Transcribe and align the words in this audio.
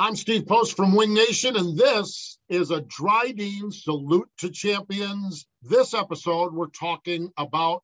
I'm 0.00 0.16
Steve 0.16 0.46
Post 0.46 0.78
from 0.78 0.94
Winged 0.94 1.12
Nation, 1.12 1.56
and 1.58 1.76
this 1.76 2.38
is 2.48 2.70
a 2.70 2.80
Drydene 2.80 3.70
Salute 3.70 4.30
to 4.38 4.48
Champions. 4.48 5.46
This 5.60 5.92
episode, 5.92 6.54
we're 6.54 6.68
talking 6.68 7.30
about 7.36 7.82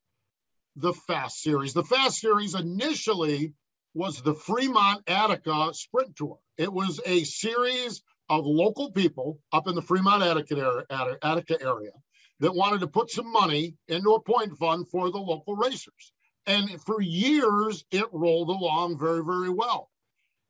the 0.75 0.93
Fast 0.93 1.43
Series. 1.43 1.73
The 1.73 1.83
Fast 1.83 2.19
Series 2.19 2.55
initially 2.55 3.53
was 3.93 4.23
the 4.23 4.33
Fremont 4.33 5.03
Attica 5.07 5.69
Sprint 5.75 6.15
Tour. 6.15 6.39
It 6.57 6.73
was 6.73 6.99
a 7.05 7.23
series 7.23 8.01
of 8.29 8.47
local 8.47 8.91
people 8.91 9.37
up 9.53 9.67
in 9.67 9.75
the 9.75 9.83
Fremont 9.83 10.23
Attica 10.23 10.57
area, 10.89 11.17
Attica 11.21 11.61
area 11.61 11.91
that 12.39 12.55
wanted 12.55 12.79
to 12.79 12.87
put 12.87 13.11
some 13.11 13.31
money 13.31 13.75
into 13.89 14.09
a 14.15 14.19
point 14.19 14.57
fund 14.57 14.89
for 14.89 15.11
the 15.11 15.19
local 15.19 15.55
racers. 15.55 16.13
And 16.47 16.81
for 16.81 16.99
years, 16.99 17.85
it 17.91 18.07
rolled 18.11 18.49
along 18.49 18.97
very, 18.97 19.23
very 19.23 19.51
well 19.51 19.91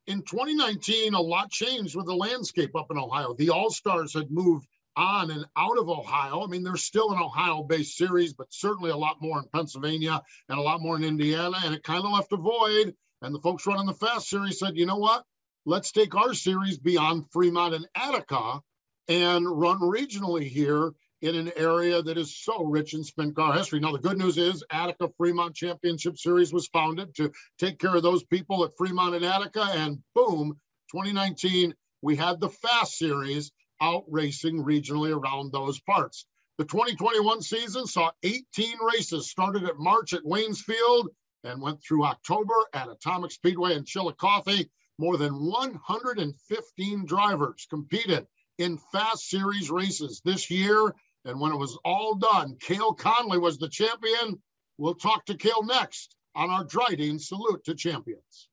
in 0.08 0.22
2019, 0.22 1.12
a 1.12 1.20
lot 1.20 1.50
changed 1.50 1.94
with 1.94 2.06
the 2.06 2.14
landscape 2.14 2.74
up 2.74 2.90
in 2.90 2.98
Ohio. 2.98 3.34
The 3.34 3.50
All 3.50 3.70
Stars 3.70 4.14
had 4.14 4.30
moved 4.30 4.66
on 4.96 5.30
and 5.30 5.44
out 5.54 5.78
of 5.78 5.90
Ohio. 5.90 6.42
I 6.42 6.46
mean, 6.46 6.64
there's 6.64 6.82
still 6.82 7.12
an 7.12 7.22
Ohio 7.22 7.62
based 7.62 7.96
series, 7.96 8.32
but 8.32 8.46
certainly 8.50 8.90
a 8.90 8.96
lot 8.96 9.20
more 9.20 9.38
in 9.38 9.44
Pennsylvania 9.54 10.22
and 10.48 10.58
a 10.58 10.62
lot 10.62 10.80
more 10.80 10.96
in 10.96 11.04
Indiana. 11.04 11.58
And 11.62 11.74
it 11.74 11.82
kind 11.82 12.04
of 12.04 12.10
left 12.10 12.32
a 12.32 12.38
void. 12.38 12.94
And 13.20 13.34
the 13.34 13.40
folks 13.40 13.66
running 13.66 13.86
the 13.86 13.92
Fast 13.92 14.30
Series 14.30 14.58
said, 14.58 14.76
you 14.76 14.86
know 14.86 14.96
what? 14.96 15.24
Let's 15.66 15.92
take 15.92 16.14
our 16.14 16.32
series 16.32 16.78
beyond 16.78 17.30
Fremont 17.30 17.74
and 17.74 17.86
Attica 17.94 18.60
and 19.08 19.46
run 19.46 19.80
regionally 19.80 20.48
here 20.48 20.92
in 21.20 21.34
an 21.34 21.50
area 21.56 22.00
that 22.00 22.16
is 22.16 22.36
so 22.36 22.64
rich 22.64 22.94
in 22.94 23.02
sprint 23.02 23.34
car 23.34 23.52
history. 23.52 23.80
Now, 23.80 23.92
the 23.92 23.98
good 23.98 24.18
news 24.18 24.38
is 24.38 24.64
Attica 24.70 25.08
Fremont 25.16 25.54
Championship 25.54 26.16
Series 26.16 26.52
was 26.52 26.68
founded 26.68 27.14
to 27.16 27.32
take 27.58 27.78
care 27.78 27.96
of 27.96 28.02
those 28.02 28.24
people 28.24 28.64
at 28.64 28.76
Fremont 28.76 29.14
and 29.14 29.24
Attica. 29.24 29.66
And 29.74 29.98
boom, 30.14 30.58
2019, 30.92 31.74
we 32.02 32.14
had 32.16 32.40
the 32.40 32.48
Fast 32.48 32.98
Series 32.98 33.50
out 33.80 34.04
racing 34.08 34.64
regionally 34.64 35.14
around 35.14 35.52
those 35.52 35.80
parts. 35.80 36.26
The 36.58 36.64
2021 36.64 37.42
season 37.42 37.86
saw 37.86 38.10
18 38.22 38.78
races, 38.92 39.30
started 39.30 39.64
at 39.64 39.78
March 39.78 40.12
at 40.12 40.24
Waynesfield 40.24 41.06
and 41.44 41.62
went 41.62 41.82
through 41.82 42.04
October 42.04 42.54
at 42.72 42.88
Atomic 42.88 43.30
Speedway 43.30 43.74
in 43.74 43.84
Chillicothe. 43.84 44.66
More 44.98 45.16
than 45.16 45.46
115 45.46 47.06
drivers 47.06 47.66
competed 47.70 48.26
in 48.58 48.78
Fast 48.90 49.28
Series 49.28 49.70
races 49.70 50.20
this 50.24 50.50
year. 50.50 50.92
And 51.28 51.38
when 51.38 51.52
it 51.52 51.58
was 51.58 51.78
all 51.84 52.14
done, 52.14 52.56
Cale 52.58 52.94
Conley 52.94 53.36
was 53.38 53.58
the 53.58 53.68
champion. 53.68 54.40
We'll 54.78 54.94
talk 54.94 55.26
to 55.26 55.34
Cale 55.34 55.62
next 55.62 56.16
on 56.34 56.48
our 56.48 56.64
Drydene 56.64 57.20
Salute 57.20 57.62
to 57.64 57.74
Champions. 57.74 58.48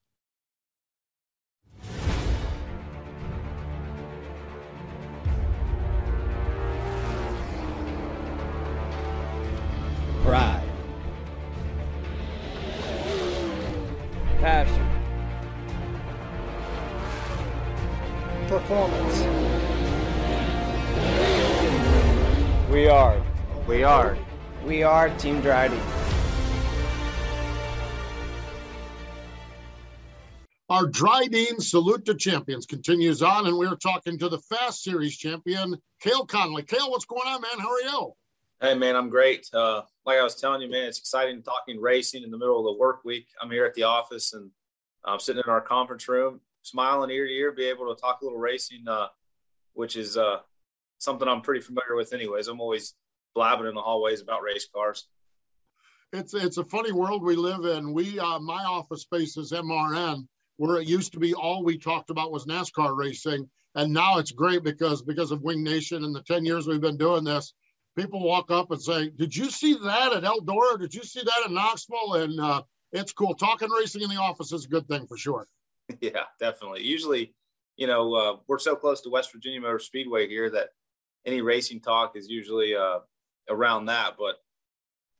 Pride. 10.23 10.69
Passion. 14.41 14.85
Performance. 18.49 19.44
We 22.69 22.87
are. 22.87 23.21
We 23.67 23.83
are. 23.83 24.17
We 24.65 24.81
are 24.81 25.09
Team 25.17 25.39
Drydene. 25.43 25.79
Our 30.69 30.85
Drydene 30.85 31.61
Salute 31.61 32.05
to 32.05 32.15
Champions 32.15 32.65
continues 32.65 33.21
on, 33.21 33.45
and 33.45 33.55
we're 33.55 33.75
talking 33.75 34.17
to 34.17 34.29
the 34.29 34.39
Fast 34.39 34.81
Series 34.81 35.15
champion, 35.15 35.77
Cale 36.01 36.25
Conley. 36.25 36.63
Cale, 36.63 36.89
what's 36.89 37.05
going 37.05 37.27
on, 37.27 37.39
man? 37.41 37.59
How 37.59 37.71
are 37.71 37.81
you? 37.81 38.13
Hey, 38.59 38.73
man, 38.73 38.95
I'm 38.95 39.09
great. 39.09 39.47
Uh, 39.53 39.83
like 40.03 40.17
I 40.17 40.23
was 40.23 40.33
telling 40.33 40.63
you, 40.63 40.69
man, 40.69 40.85
it's 40.85 40.97
exciting 40.97 41.43
talking 41.43 41.79
racing 41.79 42.23
in 42.23 42.31
the 42.31 42.37
middle 42.37 42.57
of 42.57 42.65
the 42.65 42.79
work 42.79 43.05
week. 43.05 43.27
I'm 43.39 43.51
here 43.51 43.65
at 43.65 43.75
the 43.75 43.83
office 43.83 44.33
and 44.33 44.49
I'm 45.03 45.19
sitting 45.19 45.43
in 45.45 45.51
our 45.51 45.61
conference 45.61 46.07
room, 46.07 46.41
smiling 46.63 47.11
ear 47.11 47.27
to 47.27 47.31
ear, 47.31 47.51
be 47.51 47.65
able 47.65 47.93
to 47.93 48.01
talk 48.01 48.21
a 48.21 48.25
little 48.25 48.39
racing, 48.39 48.87
uh, 48.87 49.09
which 49.73 49.95
is 49.95 50.17
uh, 50.17 50.39
something 50.99 51.27
I'm 51.27 51.41
pretty 51.41 51.61
familiar 51.61 51.95
with, 51.95 52.13
anyways. 52.13 52.47
I'm 52.47 52.61
always 52.61 52.93
blabbing 53.33 53.67
in 53.67 53.75
the 53.75 53.81
hallways 53.81 54.21
about 54.21 54.43
race 54.43 54.67
cars. 54.73 55.07
It's 56.13 56.33
it's 56.33 56.57
a 56.57 56.63
funny 56.63 56.91
world 56.91 57.23
we 57.23 57.35
live 57.35 57.65
in. 57.65 57.93
We 57.93 58.19
uh, 58.19 58.39
my 58.39 58.63
office 58.63 59.01
space 59.01 59.37
is 59.37 59.51
MRN, 59.51 60.27
where 60.57 60.77
it 60.77 60.87
used 60.87 61.13
to 61.13 61.19
be 61.19 61.33
all 61.33 61.63
we 61.63 61.77
talked 61.77 62.09
about 62.09 62.31
was 62.31 62.45
NASCAR 62.45 62.95
racing, 62.95 63.49
and 63.75 63.93
now 63.93 64.17
it's 64.17 64.31
great 64.31 64.63
because 64.63 65.01
because 65.01 65.31
of 65.31 65.41
Winged 65.41 65.63
Nation 65.63 66.03
and 66.03 66.15
the 66.15 66.23
ten 66.23 66.45
years 66.45 66.67
we've 66.67 66.81
been 66.81 66.97
doing 66.97 67.23
this. 67.23 67.53
People 67.97 68.23
walk 68.23 68.51
up 68.51 68.71
and 68.71 68.81
say, 68.81 69.09
"Did 69.09 69.35
you 69.35 69.49
see 69.49 69.73
that 69.73 70.13
at 70.13 70.23
Eldora? 70.23 70.79
Did 70.79 70.93
you 70.93 71.03
see 71.03 71.21
that 71.21 71.45
at 71.45 71.51
Knoxville?" 71.51 72.13
And 72.15 72.39
uh, 72.39 72.61
it's 72.91 73.13
cool. 73.13 73.35
Talking 73.35 73.69
racing 73.69 74.01
in 74.01 74.09
the 74.09 74.15
office 74.15 74.51
is 74.51 74.65
a 74.65 74.69
good 74.69 74.87
thing 74.87 75.07
for 75.07 75.17
sure. 75.17 75.47
Yeah, 76.01 76.23
definitely. 76.39 76.81
Usually, 76.81 77.35
you 77.77 77.85
know, 77.85 78.13
uh, 78.15 78.37
we're 78.47 78.57
so 78.57 78.75
close 78.75 79.01
to 79.01 79.11
West 79.11 79.31
Virginia 79.31 79.61
Motor 79.61 79.77
Speedway 79.77 80.27
here 80.27 80.49
that 80.49 80.69
any 81.25 81.41
racing 81.41 81.81
talk 81.81 82.15
is 82.15 82.29
usually 82.29 82.75
uh, 82.75 82.99
around 83.49 83.85
that. 83.85 84.15
But 84.17 84.35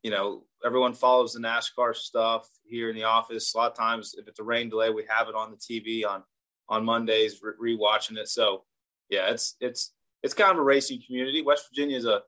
you 0.04 0.12
know, 0.12 0.44
everyone 0.64 0.94
follows 0.94 1.34
the 1.34 1.40
NASCAR 1.40 1.96
stuff 1.96 2.48
here 2.64 2.90
in 2.90 2.96
the 2.96 3.04
office. 3.04 3.54
A 3.54 3.58
lot 3.58 3.72
of 3.72 3.78
times, 3.78 4.16
if 4.18 4.28
it's 4.28 4.40
a 4.40 4.44
rain 4.44 4.70
delay, 4.70 4.90
we 4.90 5.06
have 5.10 5.28
it 5.28 5.36
on 5.36 5.52
the 5.52 5.58
TV 5.58 6.08
on 6.08 6.24
on 6.70 6.86
Mondays, 6.86 7.42
re- 7.42 7.76
rewatching 7.76 8.18
it. 8.18 8.28
So 8.28 8.64
yeah, 9.10 9.30
it's 9.30 9.56
it's 9.60 9.94
it's 10.24 10.34
kind 10.34 10.52
of 10.52 10.58
a 10.58 10.64
racing 10.64 11.02
community. 11.06 11.42
West 11.42 11.68
Virginia 11.70 11.98
is 11.98 12.06
a 12.06 12.22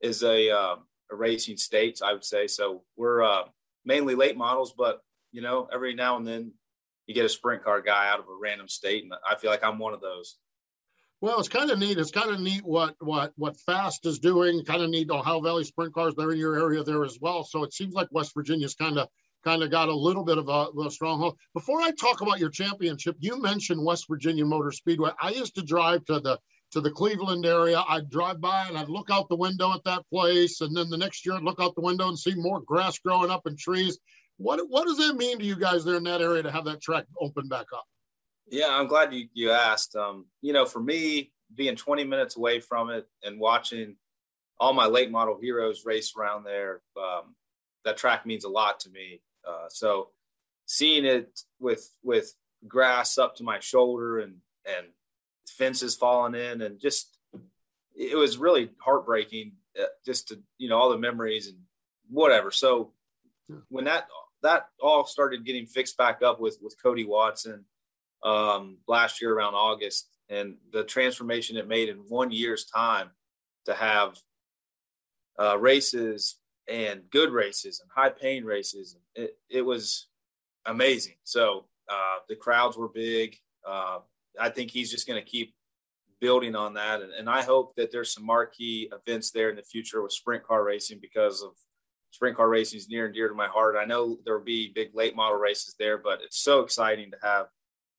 is 0.00 0.22
a 0.22 0.50
uh, 0.50 0.76
a 1.10 1.16
racing 1.16 1.56
state, 1.56 2.00
I 2.04 2.12
would 2.12 2.24
say. 2.24 2.46
So 2.46 2.82
we're 2.96 3.22
uh, 3.22 3.44
mainly 3.84 4.14
late 4.14 4.36
models, 4.36 4.74
but 4.76 5.00
you 5.32 5.42
know, 5.42 5.68
every 5.72 5.94
now 5.94 6.16
and 6.16 6.26
then 6.26 6.52
you 7.06 7.14
get 7.14 7.24
a 7.24 7.28
sprint 7.28 7.62
car 7.62 7.80
guy 7.80 8.08
out 8.08 8.20
of 8.20 8.26
a 8.26 8.38
random 8.40 8.68
state, 8.68 9.04
and 9.04 9.12
I 9.28 9.36
feel 9.36 9.50
like 9.50 9.64
I'm 9.64 9.78
one 9.78 9.94
of 9.94 10.00
those. 10.00 10.36
Well, 11.22 11.38
it's 11.38 11.48
kind 11.48 11.70
of 11.70 11.78
neat. 11.78 11.98
It's 11.98 12.10
kind 12.10 12.32
of 12.32 12.40
neat 12.40 12.64
what 12.64 12.96
what 12.98 13.32
what 13.36 13.56
Fast 13.60 14.06
is 14.06 14.18
doing. 14.18 14.64
Kind 14.64 14.82
of 14.82 14.90
neat. 14.90 15.08
Ohio 15.08 15.40
Valley 15.40 15.62
Sprint 15.62 15.94
Cars. 15.94 16.14
They're 16.16 16.32
in 16.32 16.38
your 16.38 16.58
area 16.58 16.82
there 16.82 17.04
as 17.04 17.16
well. 17.20 17.44
So 17.44 17.62
it 17.62 17.72
seems 17.72 17.94
like 17.94 18.08
West 18.10 18.34
Virginia's 18.34 18.74
kind 18.74 18.98
of 18.98 19.08
kind 19.44 19.62
of 19.62 19.70
got 19.70 19.88
a 19.88 19.94
little 19.94 20.24
bit 20.24 20.36
of 20.36 20.48
a, 20.48 20.66
a 20.80 20.90
stronghold. 20.90 21.38
Before 21.54 21.80
I 21.80 21.92
talk 21.92 22.22
about 22.22 22.40
your 22.40 22.50
championship, 22.50 23.14
you 23.20 23.40
mentioned 23.40 23.84
West 23.84 24.06
Virginia 24.08 24.44
Motor 24.44 24.72
Speedway. 24.72 25.10
I 25.22 25.30
used 25.30 25.54
to 25.54 25.62
drive 25.62 26.04
to 26.06 26.18
the 26.18 26.40
to 26.72 26.80
the 26.80 26.90
Cleveland 26.90 27.46
area. 27.46 27.84
I'd 27.88 28.10
drive 28.10 28.40
by 28.40 28.66
and 28.66 28.76
I'd 28.76 28.88
look 28.88 29.08
out 29.08 29.28
the 29.28 29.36
window 29.36 29.72
at 29.72 29.84
that 29.84 30.02
place, 30.10 30.60
and 30.60 30.76
then 30.76 30.90
the 30.90 30.98
next 30.98 31.24
year 31.24 31.36
I'd 31.36 31.44
look 31.44 31.60
out 31.60 31.76
the 31.76 31.82
window 31.82 32.08
and 32.08 32.18
see 32.18 32.34
more 32.34 32.60
grass 32.62 32.98
growing 32.98 33.30
up 33.30 33.46
and 33.46 33.56
trees. 33.56 33.96
What 34.38 34.58
what 34.68 34.88
does 34.88 34.96
that 34.96 35.14
mean 35.14 35.38
to 35.38 35.44
you 35.44 35.54
guys 35.54 35.84
there 35.84 35.98
in 35.98 36.04
that 36.04 36.20
area 36.20 36.42
to 36.42 36.50
have 36.50 36.64
that 36.64 36.82
track 36.82 37.04
open 37.20 37.46
back 37.46 37.66
up? 37.72 37.84
Yeah, 38.48 38.68
I'm 38.70 38.86
glad 38.86 39.14
you, 39.14 39.28
you 39.32 39.50
asked. 39.50 39.96
Um, 39.96 40.26
you 40.40 40.52
know, 40.52 40.66
for 40.66 40.80
me, 40.80 41.32
being 41.54 41.76
20 41.76 42.04
minutes 42.04 42.36
away 42.36 42.60
from 42.60 42.90
it 42.90 43.06
and 43.22 43.38
watching 43.38 43.96
all 44.58 44.72
my 44.72 44.86
late 44.86 45.10
model 45.10 45.38
heroes 45.40 45.84
race 45.84 46.14
around 46.16 46.44
there, 46.44 46.82
um, 46.96 47.34
that 47.84 47.96
track 47.96 48.26
means 48.26 48.44
a 48.44 48.48
lot 48.48 48.80
to 48.80 48.90
me. 48.90 49.20
Uh, 49.46 49.66
so 49.68 50.10
seeing 50.66 51.04
it 51.04 51.40
with 51.58 51.90
with 52.02 52.34
grass 52.68 53.18
up 53.18 53.36
to 53.36 53.42
my 53.42 53.58
shoulder 53.58 54.20
and 54.20 54.36
and 54.64 54.86
fences 55.48 55.96
falling 55.96 56.34
in, 56.34 56.62
and 56.62 56.80
just 56.80 57.18
it 57.96 58.16
was 58.16 58.38
really 58.38 58.70
heartbreaking. 58.78 59.52
Uh, 59.78 59.86
just 60.04 60.28
to 60.28 60.38
you 60.58 60.68
know 60.68 60.78
all 60.78 60.90
the 60.90 60.98
memories 60.98 61.48
and 61.48 61.56
whatever. 62.08 62.50
So 62.50 62.92
when 63.68 63.84
that 63.86 64.06
that 64.42 64.68
all 64.80 65.06
started 65.06 65.44
getting 65.44 65.66
fixed 65.66 65.96
back 65.96 66.22
up 66.22 66.40
with 66.40 66.58
with 66.62 66.80
Cody 66.80 67.04
Watson 67.04 67.64
um, 68.22 68.78
last 68.86 69.20
year 69.20 69.34
around 69.34 69.54
August, 69.54 70.08
and 70.28 70.56
the 70.72 70.84
transformation 70.84 71.56
it 71.56 71.68
made 71.68 71.88
in 71.88 71.96
one 72.08 72.30
year's 72.30 72.64
time 72.64 73.10
to 73.66 73.74
have 73.74 74.18
uh, 75.38 75.58
races 75.58 76.38
and 76.68 77.02
good 77.10 77.30
races 77.30 77.80
and 77.80 77.90
high 77.94 78.10
paying 78.10 78.44
races. 78.44 78.96
It, 79.14 79.36
it 79.50 79.62
was 79.62 80.08
amazing. 80.64 81.14
So 81.24 81.66
uh, 81.88 82.18
the 82.28 82.36
crowds 82.36 82.76
were 82.76 82.88
big. 82.88 83.36
Uh, 83.66 83.98
I 84.38 84.48
think 84.48 84.70
he's 84.70 84.90
just 84.90 85.06
going 85.06 85.22
to 85.22 85.28
keep 85.28 85.54
building 86.20 86.54
on 86.54 86.74
that. 86.74 87.02
And, 87.02 87.12
and, 87.12 87.28
I 87.28 87.42
hope 87.42 87.74
that 87.76 87.90
there's 87.90 88.14
some 88.14 88.24
marquee 88.24 88.88
events 88.92 89.32
there 89.32 89.50
in 89.50 89.56
the 89.56 89.62
future 89.62 90.00
with 90.02 90.12
sprint 90.12 90.44
car 90.44 90.64
racing 90.64 91.00
because 91.02 91.42
of 91.42 91.50
sprint 92.12 92.36
car 92.36 92.48
racing 92.48 92.78
is 92.78 92.88
near 92.88 93.06
and 93.06 93.14
dear 93.14 93.28
to 93.28 93.34
my 93.34 93.48
heart. 93.48 93.74
I 93.76 93.84
know 93.84 94.18
there 94.24 94.38
will 94.38 94.44
be 94.44 94.72
big 94.72 94.94
late 94.94 95.16
model 95.16 95.38
races 95.38 95.74
there, 95.78 95.98
but 95.98 96.20
it's 96.22 96.38
so 96.38 96.60
exciting 96.60 97.10
to 97.10 97.16
have, 97.22 97.46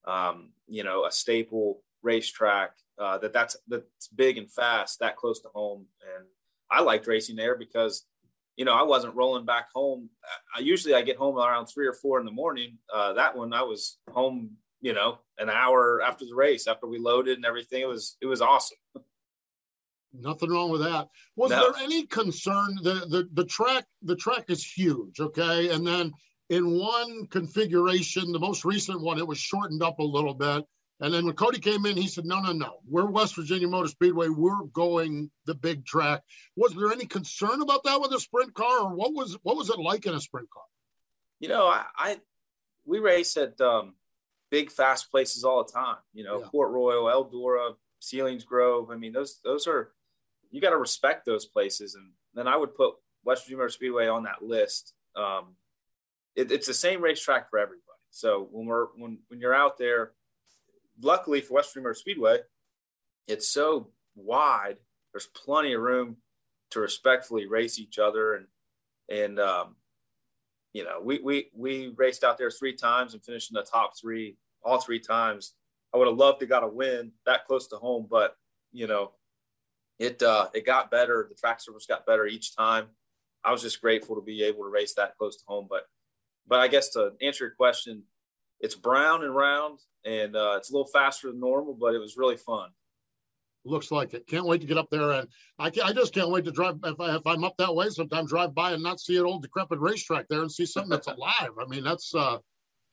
um, 0.05 0.51
you 0.67 0.83
know, 0.83 1.05
a 1.05 1.11
staple 1.11 1.81
racetrack 2.01 2.71
uh, 3.00 3.17
that 3.19 3.33
that's 3.33 3.57
that's 3.67 4.07
big 4.15 4.38
and 4.38 4.51
fast 4.51 5.00
that 5.00 5.15
close 5.15 5.39
to 5.41 5.50
home. 5.50 5.85
And 6.15 6.25
I 6.69 6.81
liked 6.81 7.07
racing 7.07 7.35
there 7.35 7.57
because 7.57 8.05
you 8.55 8.65
know, 8.65 8.73
I 8.73 8.83
wasn't 8.83 9.15
rolling 9.15 9.45
back 9.45 9.69
home. 9.73 10.09
I 10.55 10.59
usually 10.59 10.94
I 10.94 11.01
get 11.01 11.17
home 11.17 11.38
around 11.38 11.67
three 11.67 11.88
or 11.88 11.94
four 11.94 12.19
in 12.19 12.25
the 12.25 12.31
morning. 12.31 12.77
Uh, 12.94 13.13
that 13.13 13.35
one 13.35 13.53
I 13.53 13.63
was 13.63 13.97
home, 14.11 14.51
you 14.81 14.94
know, 14.94 15.17
an 15.39 15.50
hour 15.50 16.01
after 16.01 16.25
the 16.25 16.35
race, 16.35 16.67
after 16.67 16.85
we 16.88 17.00
loaded 17.00 17.38
and 17.38 17.45
everything. 17.45 17.81
It 17.81 17.88
was 17.88 18.17
it 18.21 18.27
was 18.27 18.41
awesome. 18.41 18.77
Nothing 20.13 20.51
wrong 20.51 20.69
with 20.69 20.81
that. 20.81 21.07
Was 21.35 21.50
no. 21.50 21.71
there 21.71 21.83
any 21.83 22.05
concern? 22.05 22.77
The, 22.83 23.05
the 23.09 23.29
the 23.33 23.45
track 23.45 23.85
the 24.03 24.15
track 24.15 24.45
is 24.50 24.63
huge, 24.63 25.19
okay, 25.19 25.69
and 25.69 25.85
then 25.85 26.11
in 26.53 26.77
one 26.77 27.25
configuration, 27.27 28.31
the 28.31 28.39
most 28.39 28.63
recent 28.63 29.01
one, 29.01 29.17
it 29.17 29.27
was 29.27 29.39
shortened 29.39 29.81
up 29.81 29.97
a 30.00 30.03
little 30.03 30.35
bit. 30.35 30.63
And 31.00 31.11
then 31.13 31.25
when 31.25 31.35
Cody 31.35 31.59
came 31.59 31.85
in, 31.88 31.97
he 31.97 32.07
said, 32.07 32.25
no, 32.25 32.39
no, 32.39 32.53
no, 32.53 32.77
we're 32.88 33.07
West 33.07 33.35
Virginia 33.35 33.67
Motor 33.67 33.89
Speedway. 33.89 34.29
We're 34.29 34.63
going 34.71 35.31
the 35.45 35.55
big 35.55 35.85
track. 35.85 36.21
Was 36.55 36.75
there 36.75 36.91
any 36.91 37.05
concern 37.05 37.61
about 37.61 37.83
that 37.85 38.00
with 38.00 38.11
a 38.13 38.19
sprint 38.19 38.53
car 38.53 38.81
or 38.81 38.94
what 38.94 39.13
was, 39.13 39.35
what 39.41 39.57
was 39.57 39.69
it 39.69 39.79
like 39.79 40.05
in 40.05 40.13
a 40.13 40.19
sprint 40.19 40.50
car? 40.51 40.63
You 41.39 41.50
know, 41.50 41.65
I, 41.65 41.85
I 41.97 42.21
we 42.85 43.00
race 43.00 43.35
at 43.35 43.59
um, 43.59 43.95
big, 44.51 44.69
fast 44.69 45.09
places 45.09 45.44
all 45.44 45.63
the 45.63 45.71
time, 45.71 45.97
you 46.13 46.23
know, 46.23 46.41
yeah. 46.41 46.47
Port 46.51 46.71
Royal, 46.71 47.05
Eldora, 47.05 47.73
Selinsgrove. 48.00 48.91
I 48.91 48.95
mean, 48.95 49.11
those, 49.11 49.39
those 49.44 49.65
are, 49.67 49.91
you 50.51 50.61
got 50.61 50.69
to 50.69 50.77
respect 50.77 51.25
those 51.25 51.45
places. 51.45 51.95
And 51.95 52.11
then 52.35 52.47
I 52.47 52.55
would 52.55 52.75
put 52.75 52.94
West 53.25 53.45
Virginia 53.45 53.63
Motor 53.63 53.69
Speedway 53.71 54.07
on 54.07 54.23
that 54.23 54.44
list. 54.44 54.94
Um, 55.15 55.55
it, 56.35 56.51
it's 56.51 56.68
the 56.68 56.74
same 56.74 57.01
racetrack 57.01 57.50
for 57.50 57.59
everybody. 57.59 57.81
So 58.12 58.47
when 58.51 58.65
we're, 58.68 58.88
when, 58.95 59.19
when 59.27 59.39
you're 59.39 59.56
out 59.56 59.77
there, 59.77 60.12
luckily 61.01 61.41
for 61.41 61.56
West 61.56 61.74
Virginia 61.74 61.95
Speedway, 61.95 62.39
it's 63.27 63.47
so 63.47 63.89
wide. 64.15 64.77
There's 65.12 65.27
plenty 65.27 65.74
of 65.74 65.81
room 65.81 66.18
to 66.71 66.80
respectfully 66.80 67.45
race 67.45 67.80
each 67.80 68.00
other, 68.00 68.33
and 68.35 68.47
and 69.09 69.39
um, 69.39 69.75
you 70.74 70.83
know 70.83 71.00
we 71.01 71.19
we 71.19 71.50
we 71.56 71.94
raced 71.95 72.24
out 72.24 72.38
there 72.38 72.51
three 72.51 72.75
times 72.75 73.13
and 73.13 73.24
finished 73.24 73.51
in 73.51 73.56
the 73.56 73.63
top 73.63 73.97
three 74.00 74.38
all 74.63 74.79
three 74.79 75.00
times. 75.00 75.53
I 75.94 75.97
would 75.97 76.07
have 76.07 76.18
loved 76.18 76.39
to 76.39 76.47
got 76.47 76.63
a 76.63 76.68
win 76.68 77.12
that 77.25 77.45
close 77.45 77.68
to 77.68 77.75
home, 77.77 78.07
but 78.09 78.36
you 78.71 78.88
know 78.88 79.12
it 80.00 80.21
uh, 80.24 80.47
it 80.53 80.65
got 80.65 80.91
better. 80.91 81.27
The 81.29 81.36
track 81.36 81.62
surface 81.62 81.86
got 81.86 82.06
better 82.06 82.25
each 82.25 82.56
time. 82.56 82.88
I 83.44 83.51
was 83.51 83.62
just 83.62 83.81
grateful 83.81 84.15
to 84.15 84.21
be 84.21 84.44
able 84.44 84.63
to 84.63 84.69
race 84.69 84.95
that 84.95 85.18
close 85.18 85.38
to 85.38 85.44
home. 85.47 85.68
But 85.69 85.83
but 86.48 86.60
I 86.60 86.68
guess 86.68 86.90
to 86.90 87.12
answer 87.22 87.45
your 87.45 87.56
question, 87.56 88.04
it's 88.60 88.75
brown 88.75 89.24
and 89.24 89.36
round, 89.36 89.80
and 90.06 90.36
uh, 90.36 90.56
it's 90.57 90.69
a 90.69 90.74
little 90.74 90.88
faster 90.88 91.30
than 91.30 91.40
normal, 91.40 91.74
but 91.74 91.95
it 91.95 92.00
was 92.00 92.18
really 92.18 92.38
fun. 92.38 92.69
Looks 93.66 93.92
like 93.92 94.13
it. 94.13 94.28
Can't 94.28 94.45
wait 94.45 94.60
to 94.62 94.68
get 94.68 94.78
up 94.78 94.90
there, 94.92 95.12
and 95.12 95.28
I, 95.57 95.72
I 95.84 95.94
just 95.94 96.13
can't 96.13 96.30
wait 96.30 96.44
to 96.45 96.51
drive. 96.51 96.80
If, 96.84 97.00
I, 97.00 97.16
if 97.16 97.25
I'm 97.25 97.45
up 97.45 97.56
that 97.57 97.74
way, 97.74 97.90
sometimes 97.90 98.30
drive 98.30 98.54
by 98.54 98.74
and 98.74 98.84
not 98.84 99.00
see 99.00 99.18
an 99.18 99.25
old 99.25 99.42
decrepit 99.42 99.80
racetrack 99.80 100.28
there 100.28 100.42
and 100.42 100.51
see 100.51 100.66
something 100.66 100.90
that's 100.90 101.07
alive. 101.07 101.51
I 101.60 101.66
mean, 101.68 101.84
that's 101.84 102.13
uh, 102.13 102.40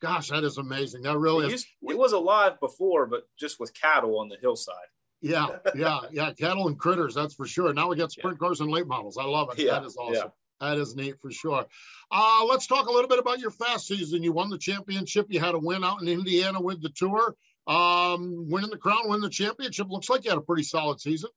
gosh, 0.00 0.28
that 0.28 0.44
is 0.44 0.58
amazing. 0.58 1.02
That 1.02 1.18
really 1.18 1.46
it 1.46 1.54
is. 1.54 1.66
it 1.82 1.98
was 1.98 2.12
alive 2.12 2.60
before, 2.60 3.06
but 3.06 3.22
just 3.38 3.58
with 3.58 3.72
cattle 3.74 4.18
on 4.20 4.28
the 4.28 4.36
hillside. 4.40 4.74
Yeah, 5.20 5.48
yeah, 5.74 6.00
yeah. 6.12 6.32
Cattle 6.32 6.68
and 6.68 6.78
critters, 6.78 7.14
that's 7.14 7.34
for 7.34 7.46
sure. 7.46 7.72
Now 7.72 7.88
we 7.88 7.96
got 7.96 8.12
sprint 8.12 8.38
yeah. 8.40 8.46
cars 8.46 8.60
and 8.60 8.70
late 8.70 8.86
models. 8.86 9.18
I 9.18 9.24
love 9.24 9.50
it. 9.52 9.58
Yeah, 9.58 9.72
that 9.72 9.84
is 9.84 9.96
awesome. 9.96 10.14
Yeah. 10.14 10.28
That 10.60 10.78
is 10.78 10.94
neat 10.94 11.18
for 11.20 11.30
sure. 11.30 11.64
Uh, 12.10 12.44
let's 12.48 12.66
talk 12.66 12.86
a 12.86 12.92
little 12.92 13.08
bit 13.08 13.18
about 13.18 13.38
your 13.38 13.50
fast 13.50 13.86
season. 13.86 14.22
You 14.22 14.32
won 14.32 14.50
the 14.50 14.58
championship. 14.58 15.26
You 15.30 15.40
had 15.40 15.54
a 15.54 15.58
win 15.58 15.84
out 15.84 16.02
in 16.02 16.08
Indiana 16.08 16.60
with 16.60 16.82
the 16.82 16.90
tour. 16.90 17.34
Um, 17.66 18.48
winning 18.48 18.70
the 18.70 18.76
crown, 18.76 19.02
winning 19.08 19.22
the 19.22 19.30
championship. 19.30 19.88
Looks 19.90 20.10
like 20.10 20.24
you 20.24 20.30
had 20.30 20.38
a 20.38 20.42
pretty 20.42 20.64
solid 20.64 21.00
season. 21.00 21.30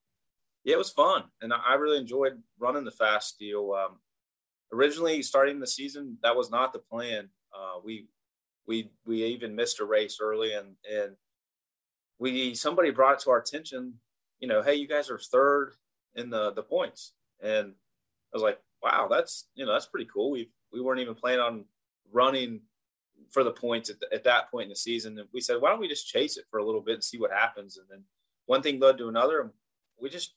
Yeah, 0.63 0.75
it 0.75 0.77
was 0.77 0.89
fun, 0.89 1.23
and 1.41 1.53
I 1.53 1.73
really 1.75 1.97
enjoyed 1.97 2.41
running 2.57 2.85
the 2.85 2.91
fast 2.91 3.37
deal. 3.37 3.73
Um, 3.73 3.97
originally, 4.71 5.21
starting 5.21 5.59
the 5.59 5.67
season, 5.67 6.17
that 6.23 6.35
was 6.35 6.49
not 6.49 6.71
the 6.71 6.79
plan. 6.79 7.29
Uh, 7.53 7.79
we 7.83 8.07
we 8.65 8.89
we 9.05 9.25
even 9.25 9.55
missed 9.55 9.81
a 9.81 9.85
race 9.85 10.19
early, 10.21 10.53
and 10.53 10.75
and 10.89 11.17
we 12.17 12.55
somebody 12.55 12.91
brought 12.91 13.15
it 13.15 13.19
to 13.19 13.31
our 13.31 13.39
attention. 13.39 13.95
You 14.39 14.47
know, 14.47 14.63
hey, 14.63 14.75
you 14.75 14.87
guys 14.87 15.09
are 15.09 15.19
third 15.19 15.73
in 16.15 16.29
the 16.29 16.51
the 16.51 16.63
points, 16.63 17.11
and 17.41 17.73
I 18.33 18.37
was 18.37 18.43
like, 18.43 18.59
wow, 18.83 19.07
that's 19.09 19.47
you 19.55 19.65
know 19.65 19.71
that's 19.71 19.85
pretty 19.85 20.09
cool. 20.13 20.31
We 20.31 20.49
we 20.71 20.81
weren't 20.81 20.99
even 20.99 21.15
planning 21.15 21.39
on 21.39 21.65
running 22.11 22.61
for 23.31 23.43
the 23.43 23.51
points 23.51 23.89
at, 23.89 23.99
the, 23.99 24.07
at 24.13 24.23
that 24.25 24.51
point 24.51 24.65
in 24.65 24.69
the 24.69 24.75
season. 24.75 25.17
And 25.17 25.27
we 25.33 25.41
said, 25.41 25.59
why 25.59 25.69
don't 25.69 25.79
we 25.79 25.87
just 25.87 26.07
chase 26.07 26.37
it 26.37 26.45
for 26.51 26.59
a 26.59 26.65
little 26.65 26.81
bit 26.81 26.95
and 26.95 27.03
see 27.03 27.17
what 27.17 27.31
happens? 27.31 27.77
And 27.77 27.87
then 27.89 28.03
one 28.45 28.61
thing 28.61 28.79
led 28.79 28.97
to 28.97 29.07
another. 29.07 29.41
And 29.41 29.51
we 29.99 30.09
just 30.09 30.35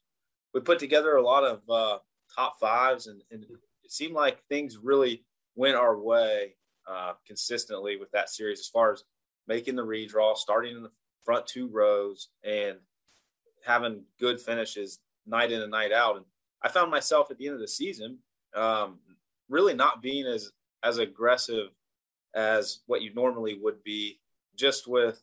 we 0.54 0.60
put 0.60 0.78
together 0.78 1.16
a 1.16 1.22
lot 1.22 1.44
of 1.44 1.68
uh, 1.68 1.98
top 2.34 2.58
fives, 2.58 3.06
and, 3.06 3.22
and 3.30 3.44
it 3.84 3.92
seemed 3.92 4.14
like 4.14 4.44
things 4.48 4.78
really 4.82 5.24
went 5.54 5.76
our 5.76 5.98
way 5.98 6.54
uh, 6.88 7.12
consistently 7.26 7.96
with 7.96 8.10
that 8.12 8.30
series 8.30 8.60
as 8.60 8.68
far 8.68 8.92
as 8.92 9.04
making 9.46 9.76
the 9.76 9.84
redraw, 9.84 10.36
starting 10.36 10.76
in 10.76 10.82
the 10.82 10.90
front 11.24 11.46
two 11.46 11.68
rows, 11.68 12.28
and 12.44 12.78
having 13.66 14.04
good 14.18 14.40
finishes 14.40 15.00
night 15.26 15.52
in 15.52 15.60
and 15.60 15.70
night 15.70 15.92
out. 15.92 16.16
And 16.16 16.24
I 16.62 16.68
found 16.68 16.90
myself 16.90 17.30
at 17.30 17.38
the 17.38 17.46
end 17.46 17.54
of 17.54 17.60
the 17.60 17.68
season 17.68 18.18
um, 18.54 18.98
really 19.48 19.74
not 19.74 20.02
being 20.02 20.26
as 20.26 20.52
as 20.82 20.98
aggressive 20.98 21.68
as 22.34 22.80
what 22.86 23.02
you 23.02 23.12
normally 23.14 23.58
would 23.60 23.82
be 23.82 24.18
just 24.56 24.86
with 24.86 25.22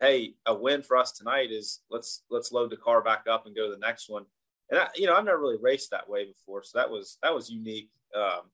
hey 0.00 0.34
a 0.46 0.54
win 0.54 0.82
for 0.82 0.96
us 0.96 1.12
tonight 1.12 1.50
is 1.50 1.80
let's 1.90 2.22
let's 2.30 2.52
load 2.52 2.70
the 2.70 2.76
car 2.76 3.00
back 3.02 3.24
up 3.30 3.46
and 3.46 3.56
go 3.56 3.66
to 3.66 3.72
the 3.72 3.86
next 3.86 4.08
one. 4.08 4.26
And 4.70 4.80
I, 4.80 4.88
you 4.94 5.06
know 5.06 5.14
i've 5.14 5.24
never 5.24 5.40
really 5.40 5.58
raced 5.60 5.90
that 5.90 6.08
way 6.08 6.24
before 6.24 6.62
so 6.64 6.78
that 6.78 6.90
was 6.90 7.18
that 7.22 7.34
was 7.34 7.50
unique 7.50 7.90
um, 8.16 8.50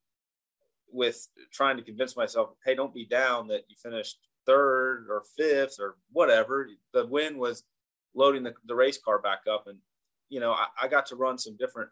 with 0.92 1.28
trying 1.52 1.76
to 1.76 1.82
convince 1.82 2.16
myself 2.16 2.50
hey 2.64 2.74
don't 2.74 2.92
be 2.92 3.04
down 3.04 3.48
that 3.48 3.64
you 3.68 3.76
finished 3.80 4.18
third 4.46 5.06
or 5.08 5.22
fifth 5.36 5.78
or 5.78 5.96
whatever. 6.12 6.68
The 6.92 7.06
win 7.06 7.38
was 7.38 7.64
loading 8.14 8.42
the, 8.42 8.54
the 8.66 8.74
race 8.74 8.98
car 8.98 9.20
back 9.20 9.40
up 9.50 9.66
and 9.66 9.78
you 10.28 10.40
know 10.40 10.52
I, 10.52 10.66
I 10.82 10.88
got 10.88 11.06
to 11.06 11.16
run 11.16 11.38
some 11.38 11.56
different 11.56 11.90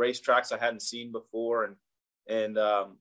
racetracks 0.00 0.52
I 0.52 0.58
hadn't 0.58 0.82
seen 0.82 1.12
before, 1.12 1.64
and 1.64 1.76
and 2.28 2.58
um, 2.58 2.96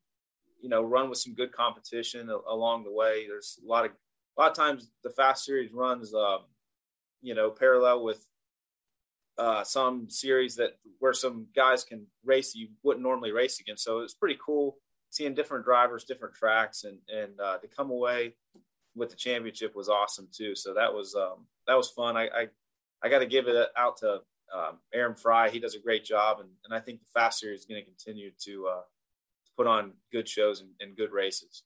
you 0.61 0.69
know 0.69 0.83
run 0.83 1.09
with 1.09 1.19
some 1.19 1.33
good 1.33 1.51
competition 1.51 2.29
along 2.29 2.83
the 2.83 2.91
way. 2.91 3.25
There's 3.27 3.59
a 3.63 3.67
lot 3.67 3.85
of 3.85 3.91
a 3.91 4.41
lot 4.41 4.51
of 4.51 4.57
times 4.57 4.89
the 5.03 5.09
fast 5.09 5.45
series 5.45 5.73
runs, 5.73 6.13
um, 6.13 6.39
you 7.21 7.35
know, 7.35 7.49
parallel 7.49 8.03
with 8.03 8.25
uh, 9.37 9.63
some 9.63 10.09
series 10.09 10.55
that 10.55 10.77
where 10.99 11.13
some 11.13 11.47
guys 11.55 11.83
can 11.83 12.05
race 12.23 12.55
you 12.55 12.69
wouldn't 12.83 13.03
normally 13.03 13.31
race 13.31 13.59
against. 13.59 13.83
So 13.83 13.99
it's 13.99 14.13
pretty 14.13 14.37
cool 14.43 14.77
seeing 15.09 15.33
different 15.33 15.65
drivers, 15.65 16.03
different 16.03 16.35
tracks, 16.35 16.83
and 16.83 16.99
and 17.09 17.39
uh, 17.39 17.57
to 17.57 17.67
come 17.67 17.89
away 17.91 18.35
with 18.95 19.09
the 19.09 19.15
championship 19.15 19.75
was 19.75 19.89
awesome 19.89 20.27
too. 20.35 20.55
So 20.55 20.73
that 20.73 20.93
was 20.93 21.15
um, 21.15 21.45
that 21.67 21.75
was 21.75 21.89
fun. 21.89 22.17
I 22.17 22.27
I, 22.27 22.47
I 23.03 23.09
got 23.09 23.19
to 23.19 23.25
give 23.25 23.47
it 23.47 23.69
out 23.77 23.97
to 23.97 24.21
um, 24.55 24.79
Aaron 24.93 25.15
Fry, 25.15 25.49
he 25.49 25.59
does 25.59 25.75
a 25.75 25.79
great 25.79 26.03
job, 26.03 26.39
and, 26.39 26.49
and 26.65 26.73
I 26.73 26.79
think 26.79 26.99
the 26.99 27.19
Fast 27.19 27.39
Series 27.39 27.61
is 27.61 27.65
going 27.65 27.81
to 27.81 27.85
continue 27.85 28.31
to 28.45 28.67
uh, 28.67 28.81
put 29.57 29.67
on 29.67 29.93
good 30.11 30.27
shows 30.27 30.61
and, 30.61 30.69
and 30.79 30.95
good 30.95 31.11
races. 31.11 31.63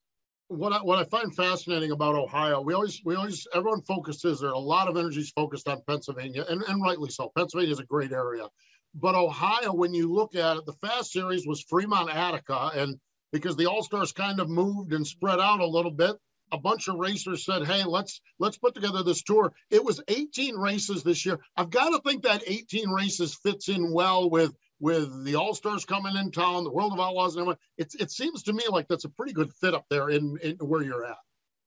What 0.49 0.73
I, 0.73 0.77
what 0.77 0.99
I 0.99 1.05
find 1.05 1.33
fascinating 1.35 1.91
about 1.91 2.15
Ohio, 2.15 2.61
we 2.61 2.73
always 2.73 3.01
we 3.05 3.15
always 3.15 3.47
everyone 3.53 3.81
focuses 3.81 4.41
there. 4.41 4.51
A 4.51 4.57
lot 4.57 4.87
of 4.87 4.97
energy 4.97 5.21
is 5.21 5.31
focused 5.31 5.67
on 5.67 5.81
Pennsylvania, 5.87 6.45
and, 6.49 6.61
and 6.63 6.81
rightly 6.81 7.09
so. 7.09 7.31
Pennsylvania 7.35 7.73
is 7.73 7.79
a 7.79 7.85
great 7.85 8.11
area, 8.11 8.47
but 8.93 9.15
Ohio, 9.15 9.73
when 9.73 9.93
you 9.93 10.11
look 10.11 10.35
at 10.35 10.57
it, 10.57 10.65
the 10.65 10.73
Fast 10.73 11.11
Series 11.11 11.47
was 11.47 11.63
Fremont, 11.63 12.13
Attica, 12.13 12.71
and 12.75 12.95
because 13.31 13.55
the 13.55 13.65
All 13.65 13.83
Stars 13.83 14.11
kind 14.11 14.39
of 14.39 14.49
moved 14.49 14.93
and 14.93 15.07
spread 15.07 15.39
out 15.39 15.59
a 15.59 15.65
little 15.65 15.91
bit, 15.91 16.15
a 16.53 16.57
bunch 16.57 16.87
of 16.87 16.95
racers 16.95 17.43
said, 17.43 17.65
"Hey, 17.65 17.83
let's 17.83 18.21
let's 18.39 18.57
put 18.57 18.75
together 18.75 19.03
this 19.03 19.23
tour." 19.23 19.51
It 19.69 19.83
was 19.83 20.01
18 20.07 20.55
races 20.55 21.03
this 21.03 21.25
year. 21.25 21.39
I've 21.57 21.71
got 21.71 21.89
to 21.89 21.99
think 22.07 22.23
that 22.23 22.43
18 22.47 22.89
races 22.89 23.35
fits 23.35 23.67
in 23.67 23.91
well 23.91 24.29
with 24.29 24.53
with 24.79 25.25
the 25.25 25.35
All 25.35 25.53
Stars 25.53 25.83
coming 25.83 26.15
in 26.15 26.31
town, 26.31 26.63
the 26.63 26.71
World 26.71 26.93
of 26.93 26.99
Outlaws, 26.99 27.35
and 27.35 27.41
everything. 27.41 27.59
It's 27.77 27.95
it 27.95 28.11
seems 28.11 28.43
to 28.43 28.53
me 28.53 28.63
like 28.69 28.87
that's 28.87 29.05
a 29.05 29.09
pretty 29.09 29.33
good 29.33 29.51
fit 29.53 29.73
up 29.73 29.85
there 29.89 30.09
in, 30.09 30.37
in 30.41 30.55
where 30.57 30.83
you're 30.83 31.05
at. 31.05 31.17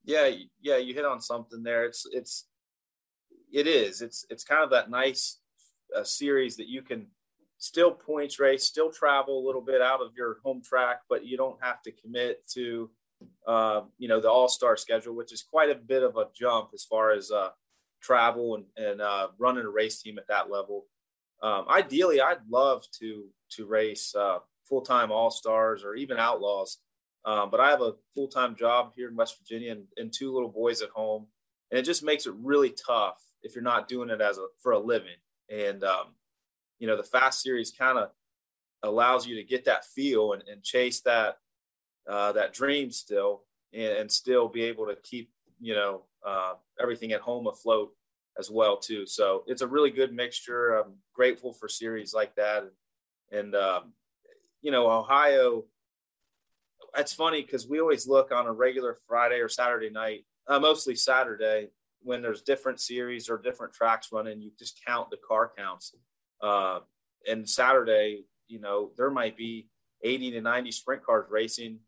Yeah, 0.05 0.31
yeah, 0.63 0.77
you 0.77 0.95
hit 0.95 1.05
on 1.05 1.21
something 1.21 1.63
there. 1.63 1.85
It's 1.85 2.07
it's 2.13 2.47
it 3.53 3.67
is. 3.67 4.01
It's 4.01 4.25
it's 4.31 4.45
kind 4.45 4.63
of 4.63 4.71
that 4.71 4.89
nice 4.89 5.41
uh, 5.95 6.05
series 6.05 6.57
that 6.57 6.69
you 6.69 6.83
can 6.83 7.09
still 7.59 7.91
points 7.91 8.39
race, 8.39 8.65
still 8.65 8.91
travel 8.91 9.39
a 9.39 9.47
little 9.47 9.61
bit 9.61 9.81
out 9.81 10.01
of 10.01 10.13
your 10.17 10.39
home 10.45 10.63
track, 10.63 11.01
but 11.09 11.25
you 11.25 11.37
don't 11.37 11.59
have 11.61 11.83
to 11.83 11.93
commit 11.93 12.47
to, 12.51 12.91
uh, 13.47 13.83
you 13.99 14.09
know, 14.09 14.21
the 14.21 14.31
all 14.31 14.49
star 14.49 14.77
schedule, 14.77 15.15
which 15.15 15.33
is 15.33 15.43
quite 15.43 15.71
a 15.71 15.75
bit 15.75 16.03
of 16.03 16.17
a 16.17 16.27
jump 16.35 16.71
as 16.75 16.85
far 16.85 17.13
as 17.13 17.31
uh, 17.31 17.51
travel 18.03 18.57
and, 18.57 18.65
and 18.77 19.01
uh, 19.01 19.29
running 19.39 19.65
a 19.65 19.71
race 19.71 20.03
team 20.03 20.19
at 20.19 20.29
that 20.29 20.51
level. 20.51 20.87
Um, 21.43 21.67
ideally, 21.69 22.21
I'd 22.21 22.47
love 22.49 22.85
to 23.01 23.27
to 23.53 23.67
race 23.67 24.15
uh, 24.15 24.39
full 24.69 24.83
time 24.83 25.13
all 25.13 25.31
stars 25.31 25.85
or 25.85 25.95
even 25.95 26.19
outlaws, 26.19 26.79
um, 27.25 27.51
but 27.51 27.61
I 27.61 27.71
have 27.71 27.83
a 27.83 27.95
full 28.15 28.29
time 28.29 28.57
job 28.57 28.93
here 28.97 29.09
in 29.09 29.17
West 29.17 29.39
Virginia 29.39 29.73
and, 29.73 29.85
and 29.97 30.13
two 30.13 30.33
little 30.33 30.49
boys 30.49 30.83
at 30.83 30.91
home, 30.91 31.27
and 31.71 31.79
it 31.79 31.85
just 31.85 32.03
makes 32.03 32.27
it 32.27 32.35
really 32.43 32.71
tough 32.71 33.23
if 33.43 33.55
you're 33.55 33.63
not 33.63 33.89
doing 33.89 34.11
it 34.11 34.21
as 34.21 34.39
a 34.39 34.47
for 34.63 34.73
a 34.73 34.79
living. 34.79 35.19
And 35.51 35.85
um, 35.85 36.15
you 36.79 36.87
know, 36.87 36.97
the 36.97 37.05
fast 37.05 37.43
series 37.43 37.71
kind 37.71 37.99
of 37.99 38.11
allows 38.83 39.27
you 39.27 39.37
to 39.37 39.45
get 39.45 39.65
that 39.67 39.85
feel 39.85 40.33
and, 40.33 40.43
and 40.51 40.63
chase 40.63 41.01
that 41.03 41.39
uh, 42.09 42.33
that 42.33 42.53
dream 42.53 42.91
still, 42.91 43.43
and, 43.73 43.99
and, 43.99 44.13
still 44.13 44.49
be 44.49 44.63
able 44.63 44.87
to 44.87 44.97
keep 45.03 45.31
you 45.61 45.75
know 45.75 46.03
uh, 46.27 46.55
everything 46.81 47.13
at 47.13 47.21
home 47.21 47.47
afloat 47.47 47.93
as 48.39 48.51
well 48.51 48.77
too. 48.77 49.07
So 49.07 49.45
it's 49.47 49.63
a 49.63 49.67
really 49.67 49.91
good 49.91 50.13
mixture. 50.13 50.77
I'm 50.77 50.95
grateful 51.15 51.53
for 51.53 51.69
series 51.69 52.15
like 52.15 52.35
that, 52.37 52.65
and, 53.31 53.39
and 53.39 53.55
um, 53.55 53.93
you 54.63 54.71
know, 54.71 54.91
Ohio. 54.91 55.65
It's 56.97 57.13
funny 57.13 57.43
because 57.43 57.69
we 57.69 57.81
always 57.81 58.09
look 58.09 58.33
on 58.33 58.47
a 58.47 58.53
regular 58.53 58.97
Friday 59.07 59.41
or 59.41 59.51
Saturday 59.51 59.91
night, 59.91 60.25
uh, 60.49 60.59
mostly 60.59 60.95
Saturday, 60.95 61.69
when 62.01 62.23
there's 62.23 62.41
different 62.41 62.81
series 62.81 63.29
or 63.29 63.37
different 63.37 63.75
tracks 63.75 64.09
running. 64.13 64.41
You 64.41 64.51
just 64.59 64.81
count 64.87 65.11
the 65.11 65.19
car 65.29 65.51
counts, 65.57 65.95
uh, 66.43 66.81
and 67.29 67.49
Saturday, 67.49 68.25
you 68.49 68.61
know, 68.61 68.93
there 68.97 69.11
might 69.11 69.37
be 69.37 69.69
80 70.03 70.33
to 70.33 70.41
90 70.41 70.71
sprint 70.73 71.05
cars 71.05 71.27
racing 71.31 71.81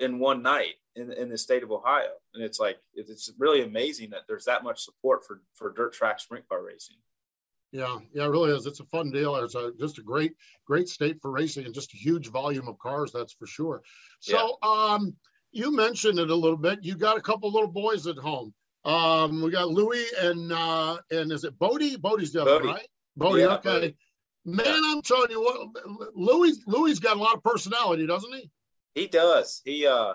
in 0.00 0.18
one 0.18 0.42
night 0.42 0.74
in, 0.96 1.12
in 1.12 1.28
the 1.28 1.38
state 1.38 1.62
of 1.62 1.70
Ohio. 1.70 2.10
And 2.34 2.42
it's 2.42 2.58
like, 2.58 2.78
it's 2.94 3.32
really 3.38 3.62
amazing 3.62 4.10
that 4.10 4.22
there's 4.26 4.46
that 4.46 4.64
much 4.64 4.80
support 4.80 5.24
for, 5.26 5.42
for 5.54 5.72
dirt 5.72 5.92
track 5.92 6.20
sprint 6.20 6.48
car 6.48 6.64
racing. 6.64 6.96
Yeah, 7.72 7.98
yeah, 8.12 8.24
it 8.24 8.30
really 8.30 8.50
is. 8.50 8.66
It's 8.66 8.80
a 8.80 8.84
fun 8.86 9.10
deal. 9.10 9.36
It's 9.36 9.54
a, 9.54 9.72
just 9.78 9.98
a 9.98 10.02
great, 10.02 10.34
great 10.66 10.88
state 10.88 11.18
for 11.22 11.30
racing 11.30 11.66
and 11.66 11.74
just 11.74 11.94
a 11.94 11.96
huge 11.96 12.28
volume 12.28 12.66
of 12.66 12.78
cars. 12.78 13.12
That's 13.12 13.32
for 13.32 13.46
sure. 13.46 13.82
So, 14.18 14.58
yeah. 14.62 14.68
um, 14.68 15.14
you 15.52 15.74
mentioned 15.74 16.18
it 16.18 16.30
a 16.30 16.34
little 16.34 16.56
bit. 16.56 16.80
You 16.82 16.96
got 16.96 17.16
a 17.16 17.20
couple 17.20 17.52
little 17.52 17.70
boys 17.70 18.06
at 18.06 18.16
home. 18.16 18.52
Um, 18.84 19.42
we 19.42 19.50
got 19.50 19.68
Louis 19.68 20.04
and 20.20 20.52
uh, 20.52 20.98
and 21.10 21.30
is 21.30 21.44
it 21.44 21.58
Bodie? 21.58 21.96
Bodie's 21.96 22.32
the 22.32 22.42
other, 22.42 22.66
right? 22.66 22.88
Bodie, 23.16 23.42
yeah, 23.42 23.54
okay. 23.54 23.68
Bodie. 23.68 23.96
Man, 24.46 24.82
I'm 24.86 25.02
telling 25.02 25.30
you 25.30 25.42
what, 25.42 26.12
Louis 26.14 26.58
Louis 26.66 26.98
got 26.98 27.18
a 27.18 27.20
lot 27.20 27.36
of 27.36 27.42
personality, 27.42 28.06
doesn't 28.06 28.32
he? 28.32 28.50
He 28.94 29.06
does. 29.06 29.62
He 29.64 29.86
uh 29.86 30.14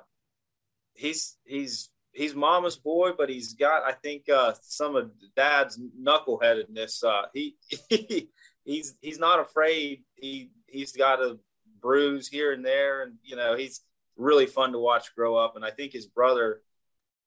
he's 0.94 1.38
he's 1.46 1.90
he's 2.12 2.36
mama's 2.36 2.78
boy, 2.78 3.12
but 3.18 3.30
he's 3.30 3.54
got 3.54 3.84
I 3.84 3.94
think 3.94 4.30
uh 4.30 4.54
some 4.62 4.96
of 4.96 5.12
dad's 5.36 5.80
knuckleheadedness. 6.02 7.04
Uh 7.04 7.28
he, 7.34 7.58
he 7.90 8.30
he's 8.66 8.96
he's 9.02 9.20
not 9.20 9.40
afraid. 9.40 10.04
He 10.16 10.52
he's 10.68 10.92
got 10.92 11.22
a 11.22 11.38
bruise 11.82 12.28
here 12.28 12.52
and 12.52 12.66
there 12.66 13.04
and 13.04 13.16
you 13.24 13.36
know, 13.36 13.56
he's 13.56 13.82
really 14.18 14.46
fun 14.46 14.72
to 14.72 14.80
watch 14.80 15.16
grow 15.16 15.36
up 15.36 15.56
and 15.56 15.64
I 15.64 15.72
think 15.72 15.94
his 15.94 16.08
brother 16.08 16.62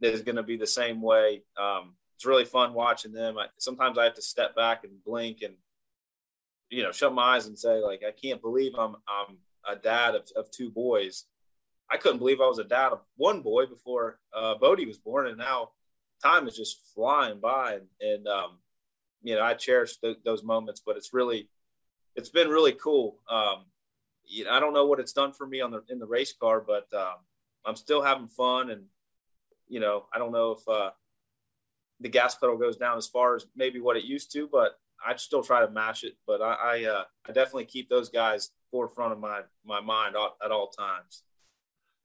is 0.01 0.23
going 0.23 0.37
to 0.37 0.43
be 0.43 0.57
the 0.57 0.67
same 0.67 1.01
way. 1.01 1.43
Um 1.57 1.95
it's 2.17 2.27
really 2.27 2.45
fun 2.45 2.75
watching 2.75 3.13
them. 3.13 3.39
I, 3.39 3.47
sometimes 3.59 3.97
I 3.97 4.03
have 4.05 4.15
to 4.15 4.23
step 4.23 4.57
back 4.57 4.83
and 4.83 4.93
blink 5.05 5.43
and 5.43 5.55
you 6.69 6.83
know 6.83 6.93
shut 6.93 7.15
my 7.15 7.37
eyes 7.37 7.47
and 7.47 7.59
say 7.59 7.81
like 7.81 8.03
I 8.07 8.11
can't 8.11 8.43
believe 8.43 8.73
I'm 8.77 8.97
I'm 9.09 9.39
a 9.69 9.77
dad 9.77 10.15
of, 10.15 10.29
of 10.37 10.51
two 10.51 10.71
boys. 10.71 11.25
I 11.91 11.97
couldn't 11.97 12.19
believe 12.19 12.41
I 12.41 12.47
was 12.47 12.59
a 12.59 12.65
dad 12.65 12.93
of 12.93 13.01
one 13.17 13.41
boy 13.41 13.67
before 13.67 14.19
uh, 14.37 14.55
Bodie 14.57 14.87
was 14.87 14.99
born, 14.99 15.27
and 15.27 15.39
now 15.39 15.71
time 16.23 16.47
is 16.47 16.57
just 16.57 16.81
flying 16.95 17.41
by. 17.41 17.75
And, 17.75 17.87
and 18.01 18.29
um, 18.29 18.59
you 19.23 19.35
know 19.35 19.43
I 19.43 19.55
cherish 19.55 19.97
th- 19.97 20.19
those 20.25 20.43
moments, 20.43 20.83
but 20.85 20.97
it's 20.97 21.13
really 21.13 21.49
it's 22.15 22.29
been 22.31 22.49
really 22.49 22.73
cool. 22.73 23.19
Um, 23.31 23.67
you 24.25 24.45
know, 24.45 24.51
I 24.51 24.61
don't 24.61 24.75
know 24.75 24.87
what 24.87 25.01
it's 25.01 25.13
done 25.13 25.33
for 25.33 25.47
me 25.47 25.61
on 25.61 25.71
the 25.71 25.83
in 25.89 25.99
the 25.99 26.07
race 26.07 26.33
car, 26.33 26.61
but 26.61 26.93
um, 26.95 27.17
I'm 27.65 27.77
still 27.77 28.03
having 28.03 28.29
fun, 28.29 28.71
and 28.71 28.85
you 29.69 29.81
know 29.81 30.07
I 30.13 30.19
don't 30.19 30.33
know 30.33 30.53
if 30.53 30.69
uh, 30.69 30.91
the 32.01 32.09
gas 32.09 32.35
pedal 32.35 32.57
goes 32.57 32.77
down 32.77 32.99
as 32.99 33.07
far 33.07 33.35
as 33.37 33.47
maybe 33.57 33.81
what 33.81 33.97
it 33.97 34.05
used 34.05 34.33
to, 34.33 34.49
but 34.51 34.79
I 35.05 35.17
still 35.17 35.43
try 35.43 35.65
to 35.65 35.71
mash 35.71 36.05
it. 36.05 36.17
But 36.27 36.43
I 36.43 36.55
I, 36.55 36.85
uh, 36.85 37.05
I 37.27 37.33
definitely 37.33 37.67
keep 37.67 37.89
those 37.89 38.09
guys 38.09 38.51
forefront 38.71 39.13
of 39.13 39.19
my 39.19 39.43
my 39.65 39.81
mind 39.81 40.15
at 40.45 40.51
all 40.51 40.69
times. 40.69 41.23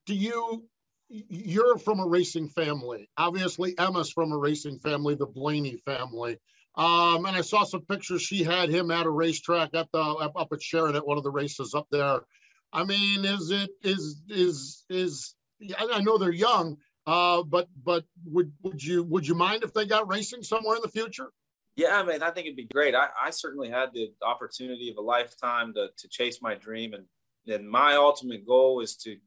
Do 0.06 0.16
you? 0.16 0.66
You're 1.10 1.78
from 1.78 2.00
a 2.00 2.08
racing 2.08 2.50
family. 2.50 3.10
Obviously, 3.18 3.78
Emma's 3.78 4.12
from 4.12 4.32
a 4.32 4.38
racing 4.38 4.80
family, 4.80 5.14
the 5.14 5.28
Blaney 5.28 5.78
family. 5.86 6.40
Um, 6.76 7.26
and 7.26 7.38
I 7.38 7.42
saw 7.42 7.64
some 7.64 7.82
pictures. 7.82 8.24
She 8.24 8.44
had 8.44 8.70
him 8.70 8.90
at 8.90 9.06
a 9.06 9.10
racetrack 9.10 9.76
at 9.76 9.92
the 9.92 10.00
up 10.00 10.48
at 10.52 10.62
Sharon 10.62 10.96
at 10.96 11.06
one 11.06 11.18
of 11.18 11.24
the 11.24 11.32
races 11.32 11.76
up 11.76 11.88
there. 11.92 12.22
I 12.72 12.84
mean, 12.84 13.26
is 13.26 13.52
it 13.52 13.70
is 13.84 14.24
is 14.28 14.84
is? 14.90 15.36
I 15.78 16.02
know 16.02 16.18
they're 16.18 16.32
young, 16.32 16.78
uh, 17.06 17.44
but 17.44 17.68
but 17.84 18.06
would 18.26 18.52
would 18.64 18.84
you 18.84 19.04
would 19.04 19.28
you 19.28 19.36
mind 19.36 19.64
if 19.64 19.74
they 19.74 19.86
got 19.86 20.10
racing 20.10 20.42
somewhere 20.42 20.78
in 20.78 20.82
the 20.82 20.90
future? 20.90 21.30
Yeah, 21.76 22.00
I 22.00 22.04
mean, 22.04 22.24
I 22.24 22.32
think 22.32 22.46
it'd 22.48 22.58
be 22.58 22.68
great. 22.72 22.96
I, 22.96 23.08
I 23.22 23.32
certainly 23.32 23.70
had 23.70 23.94
the 23.94 24.14
opportunity 24.24 24.90
of 24.90 24.98
a 24.98 25.02
lifetime 25.02 25.74
to 25.76 25.90
to 25.96 26.08
chase 26.08 26.42
my 26.42 26.56
dream, 26.56 26.94
and 26.94 27.06
and 27.48 27.70
my 27.70 27.94
ultimate 27.96 28.48
goal 28.48 28.82
is 28.82 28.96
to 28.98 29.18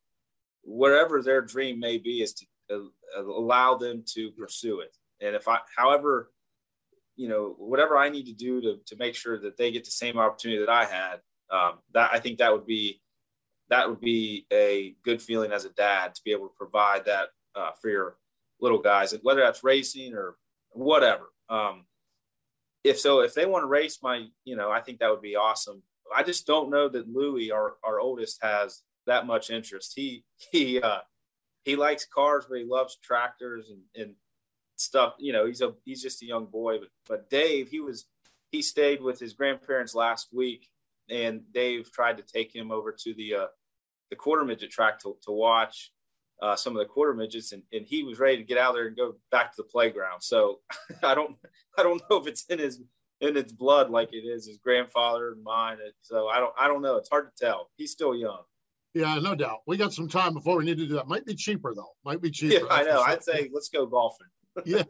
wherever 0.66 1.22
their 1.22 1.40
dream 1.40 1.78
may 1.78 1.96
be 1.96 2.20
is 2.20 2.34
to 2.34 2.46
uh, 2.70 3.24
allow 3.24 3.76
them 3.76 4.02
to 4.14 4.32
pursue 4.32 4.80
it. 4.80 4.96
And 5.20 5.34
if 5.34 5.48
I, 5.48 5.58
however, 5.76 6.32
you 7.14 7.28
know, 7.28 7.54
whatever 7.58 7.96
I 7.96 8.10
need 8.10 8.26
to 8.26 8.34
do 8.34 8.60
to 8.60 8.78
to 8.86 8.96
make 8.96 9.14
sure 9.14 9.38
that 9.40 9.56
they 9.56 9.70
get 9.70 9.84
the 9.84 9.90
same 9.90 10.18
opportunity 10.18 10.60
that 10.60 10.68
I 10.68 10.84
had, 10.84 11.20
um, 11.50 11.78
that 11.94 12.10
I 12.12 12.18
think 12.18 12.38
that 12.38 12.52
would 12.52 12.66
be 12.66 13.00
that 13.70 13.88
would 13.88 14.00
be 14.00 14.46
a 14.52 14.94
good 15.02 15.22
feeling 15.22 15.52
as 15.52 15.64
a 15.64 15.70
dad 15.70 16.14
to 16.14 16.22
be 16.24 16.32
able 16.32 16.48
to 16.48 16.54
provide 16.56 17.06
that 17.06 17.28
uh, 17.54 17.70
for 17.80 17.88
your 17.88 18.16
little 18.60 18.78
guys, 18.78 19.14
whether 19.22 19.40
that's 19.40 19.64
racing 19.64 20.14
or 20.14 20.36
whatever. 20.72 21.32
Um, 21.48 21.86
if 22.84 23.00
so, 23.00 23.20
if 23.20 23.34
they 23.34 23.46
want 23.46 23.62
to 23.62 23.68
race 23.68 23.98
my, 24.02 24.26
you 24.44 24.56
know, 24.56 24.70
I 24.70 24.80
think 24.80 24.98
that 24.98 25.10
would 25.10 25.22
be 25.22 25.36
awesome. 25.36 25.82
I 26.14 26.22
just 26.22 26.46
don't 26.46 26.70
know 26.70 26.88
that 26.88 27.08
Louis, 27.08 27.50
our, 27.50 27.76
our 27.82 27.98
oldest, 27.98 28.38
has 28.42 28.82
that 29.06 29.26
much 29.26 29.50
interest. 29.50 29.92
He 29.96 30.24
he 30.52 30.80
uh, 30.80 31.00
he 31.64 31.76
likes 31.76 32.06
cars, 32.06 32.46
but 32.48 32.58
he 32.58 32.64
loves 32.64 32.96
tractors 33.02 33.70
and, 33.70 33.80
and 33.94 34.14
stuff. 34.76 35.14
You 35.18 35.32
know, 35.32 35.46
he's 35.46 35.60
a 35.60 35.74
he's 35.84 36.02
just 36.02 36.22
a 36.22 36.26
young 36.26 36.46
boy. 36.46 36.78
But 36.78 36.88
but 37.08 37.30
Dave, 37.30 37.68
he 37.68 37.80
was 37.80 38.06
he 38.50 38.62
stayed 38.62 39.02
with 39.02 39.18
his 39.18 39.32
grandparents 39.32 39.94
last 39.94 40.28
week, 40.32 40.68
and 41.10 41.42
Dave 41.52 41.90
tried 41.92 42.16
to 42.18 42.22
take 42.22 42.54
him 42.54 42.70
over 42.70 42.92
to 42.92 43.14
the 43.14 43.34
uh, 43.34 43.46
the 44.10 44.16
quarter 44.16 44.44
midget 44.44 44.70
track 44.70 45.00
to, 45.00 45.16
to 45.24 45.32
watch 45.32 45.92
uh, 46.42 46.56
some 46.56 46.74
of 46.76 46.78
the 46.78 46.86
quarter 46.86 47.14
midgets, 47.14 47.52
and, 47.52 47.62
and 47.72 47.86
he 47.86 48.02
was 48.02 48.18
ready 48.18 48.36
to 48.36 48.44
get 48.44 48.58
out 48.58 48.74
there 48.74 48.86
and 48.86 48.96
go 48.96 49.14
back 49.30 49.52
to 49.52 49.62
the 49.62 49.68
playground. 49.68 50.22
So 50.22 50.60
I 51.02 51.14
don't 51.14 51.36
I 51.78 51.82
don't 51.82 52.02
know 52.08 52.16
if 52.18 52.26
it's 52.26 52.44
in 52.46 52.58
his 52.58 52.80
in 53.20 53.36
its 53.36 53.52
blood 53.52 53.90
like 53.90 54.12
it 54.12 54.26
is 54.26 54.46
his 54.46 54.58
grandfather 54.58 55.32
and 55.32 55.42
mine. 55.42 55.78
So 56.02 56.28
I 56.28 56.38
don't 56.38 56.52
I 56.58 56.68
don't 56.68 56.82
know. 56.82 56.96
It's 56.96 57.08
hard 57.08 57.30
to 57.34 57.44
tell. 57.44 57.70
He's 57.76 57.92
still 57.92 58.14
young. 58.14 58.42
Yeah, 58.96 59.18
no 59.18 59.34
doubt. 59.34 59.58
We 59.66 59.76
got 59.76 59.92
some 59.92 60.08
time 60.08 60.32
before 60.32 60.56
we 60.56 60.64
need 60.64 60.78
to 60.78 60.86
do 60.86 60.94
that. 60.94 61.06
Might 61.06 61.26
be 61.26 61.34
cheaper 61.34 61.74
though. 61.74 61.90
Might 62.02 62.22
be 62.22 62.30
cheaper. 62.30 62.64
Yeah, 62.64 62.70
I 62.70 62.82
know. 62.82 63.02
I'd 63.02 63.22
say 63.22 63.50
let's 63.52 63.68
go 63.68 63.84
golfing. 63.84 64.28
yeah, 64.64 64.84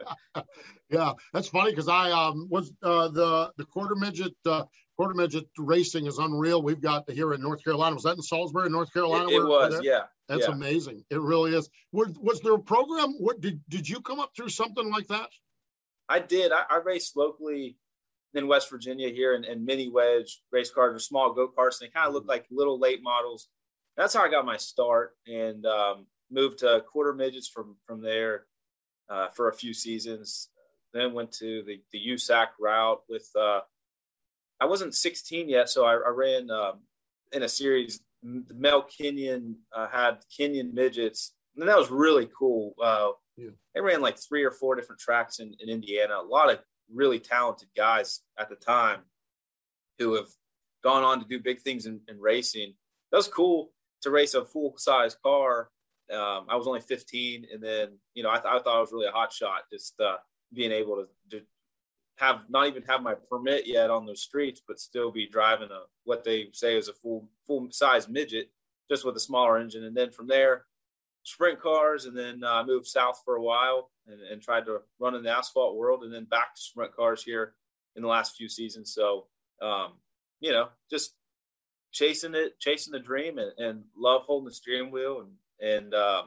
yeah. 0.89 1.13
That's 1.33 1.49
funny 1.49 1.73
because 1.73 1.89
I 1.89 2.13
um 2.13 2.47
was 2.49 2.73
uh, 2.85 3.09
the 3.09 3.51
the 3.57 3.65
quarter 3.65 3.97
midget 3.97 4.33
uh, 4.47 4.63
quarter 4.97 5.15
midget 5.15 5.49
racing 5.59 6.07
is 6.07 6.19
unreal. 6.19 6.63
We've 6.63 6.81
got 6.81 7.11
here 7.11 7.35
in 7.35 7.41
North 7.41 7.65
Carolina. 7.65 7.97
Was 7.97 8.05
that 8.05 8.15
in 8.15 8.23
Salisbury, 8.23 8.71
North 8.71 8.93
Carolina? 8.93 9.29
It, 9.29 9.39
it 9.39 9.45
was, 9.45 9.81
yeah. 9.83 10.03
That's 10.29 10.47
yeah. 10.47 10.55
amazing. 10.55 11.05
It 11.11 11.21
really 11.21 11.57
is. 11.57 11.69
Was, 11.91 12.17
was 12.21 12.41
there 12.43 12.55
a 12.55 12.61
program? 12.61 13.15
What 13.19 13.41
did 13.41 13.61
did 13.69 13.89
you 13.89 14.01
come 14.01 14.21
up 14.21 14.31
through 14.37 14.51
something 14.51 14.89
like 14.89 15.09
that? 15.09 15.31
I 16.09 16.21
did. 16.21 16.53
I, 16.53 16.63
I 16.71 16.79
raced 16.85 17.17
locally 17.17 17.77
in 18.35 18.47
West 18.47 18.71
Virginia 18.71 19.09
here 19.09 19.35
in, 19.35 19.43
in 19.43 19.65
mini 19.65 19.89
wedge 19.89 20.43
race 20.53 20.71
cars 20.71 20.95
or 20.95 21.01
small 21.01 21.33
go 21.33 21.49
karts. 21.49 21.81
And 21.81 21.89
they 21.89 21.93
kind 21.93 22.07
of 22.07 22.15
look 22.15 22.23
mm-hmm. 22.23 22.31
like 22.31 22.47
little 22.53 22.79
late 22.79 23.03
models. 23.03 23.49
That's 23.97 24.15
how 24.15 24.25
I 24.25 24.31
got 24.31 24.45
my 24.45 24.57
start. 24.57 25.17
And 25.27 25.65
um, 25.67 26.07
moved 26.31 26.59
to 26.59 26.83
quarter 26.91 27.13
midgets 27.13 27.49
from 27.49 27.77
from 27.85 28.03
there 28.03 28.47
uh, 29.09 29.29
for 29.29 29.49
a 29.49 29.55
few 29.55 29.73
seasons. 29.73 30.49
Then 30.93 31.13
went 31.13 31.33
to 31.33 31.63
the 31.67 31.81
the 31.93 32.01
USAC 32.09 32.49
route 32.61 33.03
with. 33.09 33.29
Uh, 33.39 33.61
I 34.59 34.65
wasn't 34.65 34.95
16 34.95 35.51
yet, 35.51 35.69
so 35.69 35.85
I, 35.85 35.93
I 35.93 36.09
ran 36.09 36.51
um, 36.51 36.81
in 37.31 37.43
a 37.43 37.49
series. 37.49 38.01
Mel 38.23 38.83
Kenyon 38.83 39.57
uh, 39.71 39.87
had 39.87 40.21
Kenyon 40.35 40.75
midgets, 40.75 41.35
and 41.57 41.69
that 41.69 41.77
was 41.77 41.91
really 41.91 42.27
cool. 42.37 42.75
Uh, 42.83 43.11
yeah. 43.37 43.51
They 43.75 43.83
ran 43.83 44.01
like 44.01 44.19
three 44.19 44.45
or 44.45 44.51
four 44.51 44.75
different 44.75 45.01
tracks 45.01 45.41
in, 45.41 45.55
in 45.61 45.69
Indiana. 45.69 46.15
A 46.19 46.25
lot 46.25 46.51
of 46.51 46.61
really 46.93 47.19
talented 47.19 47.69
guys 47.77 48.23
at 48.39 48.49
the 48.49 48.57
time 48.57 49.01
who 49.99 50.15
have 50.15 50.29
gone 50.83 51.03
on 51.03 51.21
to 51.21 51.27
do 51.27 51.39
big 51.39 51.61
things 51.61 51.85
in, 51.85 52.01
in 52.09 52.19
racing. 52.19 52.75
That 53.11 53.19
was 53.19 53.29
cool 53.29 53.73
to 54.07 54.11
race 54.13 54.35
a 54.35 54.45
full 54.45 54.75
size 54.79 55.17
car. 55.21 55.69
Um, 56.13 56.47
I 56.49 56.55
was 56.55 56.69
only 56.69 56.81
15, 56.81 57.49
and 57.53 57.61
then 57.61 57.99
you 58.15 58.23
know 58.23 58.31
I, 58.31 58.37
th- 58.37 58.47
I 58.47 58.59
thought 58.61 58.77
I 58.77 58.81
was 58.81 58.93
really 58.93 59.09
a 59.09 59.13
hot 59.13 59.33
shot, 59.33 59.63
just 59.71 60.01
uh, 60.01 60.17
being 60.55 60.71
able 60.71 60.97
to, 60.97 61.37
to 61.37 61.45
have 62.19 62.49
not 62.49 62.69
even 62.69 62.85
have 62.85 63.03
my 63.03 63.15
permit 63.15 63.67
yet 63.67 63.91
on 63.91 64.07
those 64.07 64.23
streets, 64.23 64.63
but 64.67 64.79
still 64.79 65.11
be 65.11 65.27
driving 65.27 65.71
a 65.73 65.81
what 66.05 66.23
they 66.23 66.49
say 66.53 66.79
is 66.79 66.87
a 66.87 66.93
full 66.93 67.29
full 67.47 67.67
size 67.73 68.09
midget, 68.09 68.51
just 68.89 69.05
with 69.05 69.17
a 69.17 69.21
smaller 69.21 69.59
engine. 69.59 69.83
And 69.83 69.97
then 69.97 70.13
from 70.13 70.29
there, 70.29 70.67
sprint 71.25 71.61
cars, 71.61 72.05
and 72.05 72.17
then 72.17 72.45
I 72.45 72.61
uh, 72.61 72.65
moved 72.65 72.87
south 72.87 73.23
for 73.25 73.35
a 73.35 73.43
while 73.43 73.91
and, 74.07 74.21
and, 74.21 74.41
tried 74.41 74.67
to 74.67 74.83
run 75.01 75.17
in 75.17 75.25
the 75.25 75.37
asphalt 75.37 75.77
world, 75.77 76.05
and 76.05 76.15
then 76.15 76.25
back 76.25 76.55
to 76.55 76.63
sprint 76.63 76.95
cars 76.95 77.25
here 77.25 77.55
in 77.97 78.03
the 78.03 78.09
last 78.09 78.37
few 78.37 78.49
seasons. 78.49 78.95
So, 78.95 79.27
um, 79.61 79.95
you 80.39 80.53
know, 80.53 80.69
just 80.89 81.15
chasing 81.97 82.35
it, 82.35 82.61
chasing 82.61 82.93
the 82.93 82.99
dream, 82.99 83.39
and, 83.39 83.53
and 83.59 83.85
love 83.97 84.23
holding 84.27 84.45
the 84.45 84.53
steering 84.53 84.91
wheel, 84.91 85.21
and 85.21 85.73
and 85.73 85.95
um, 85.95 86.27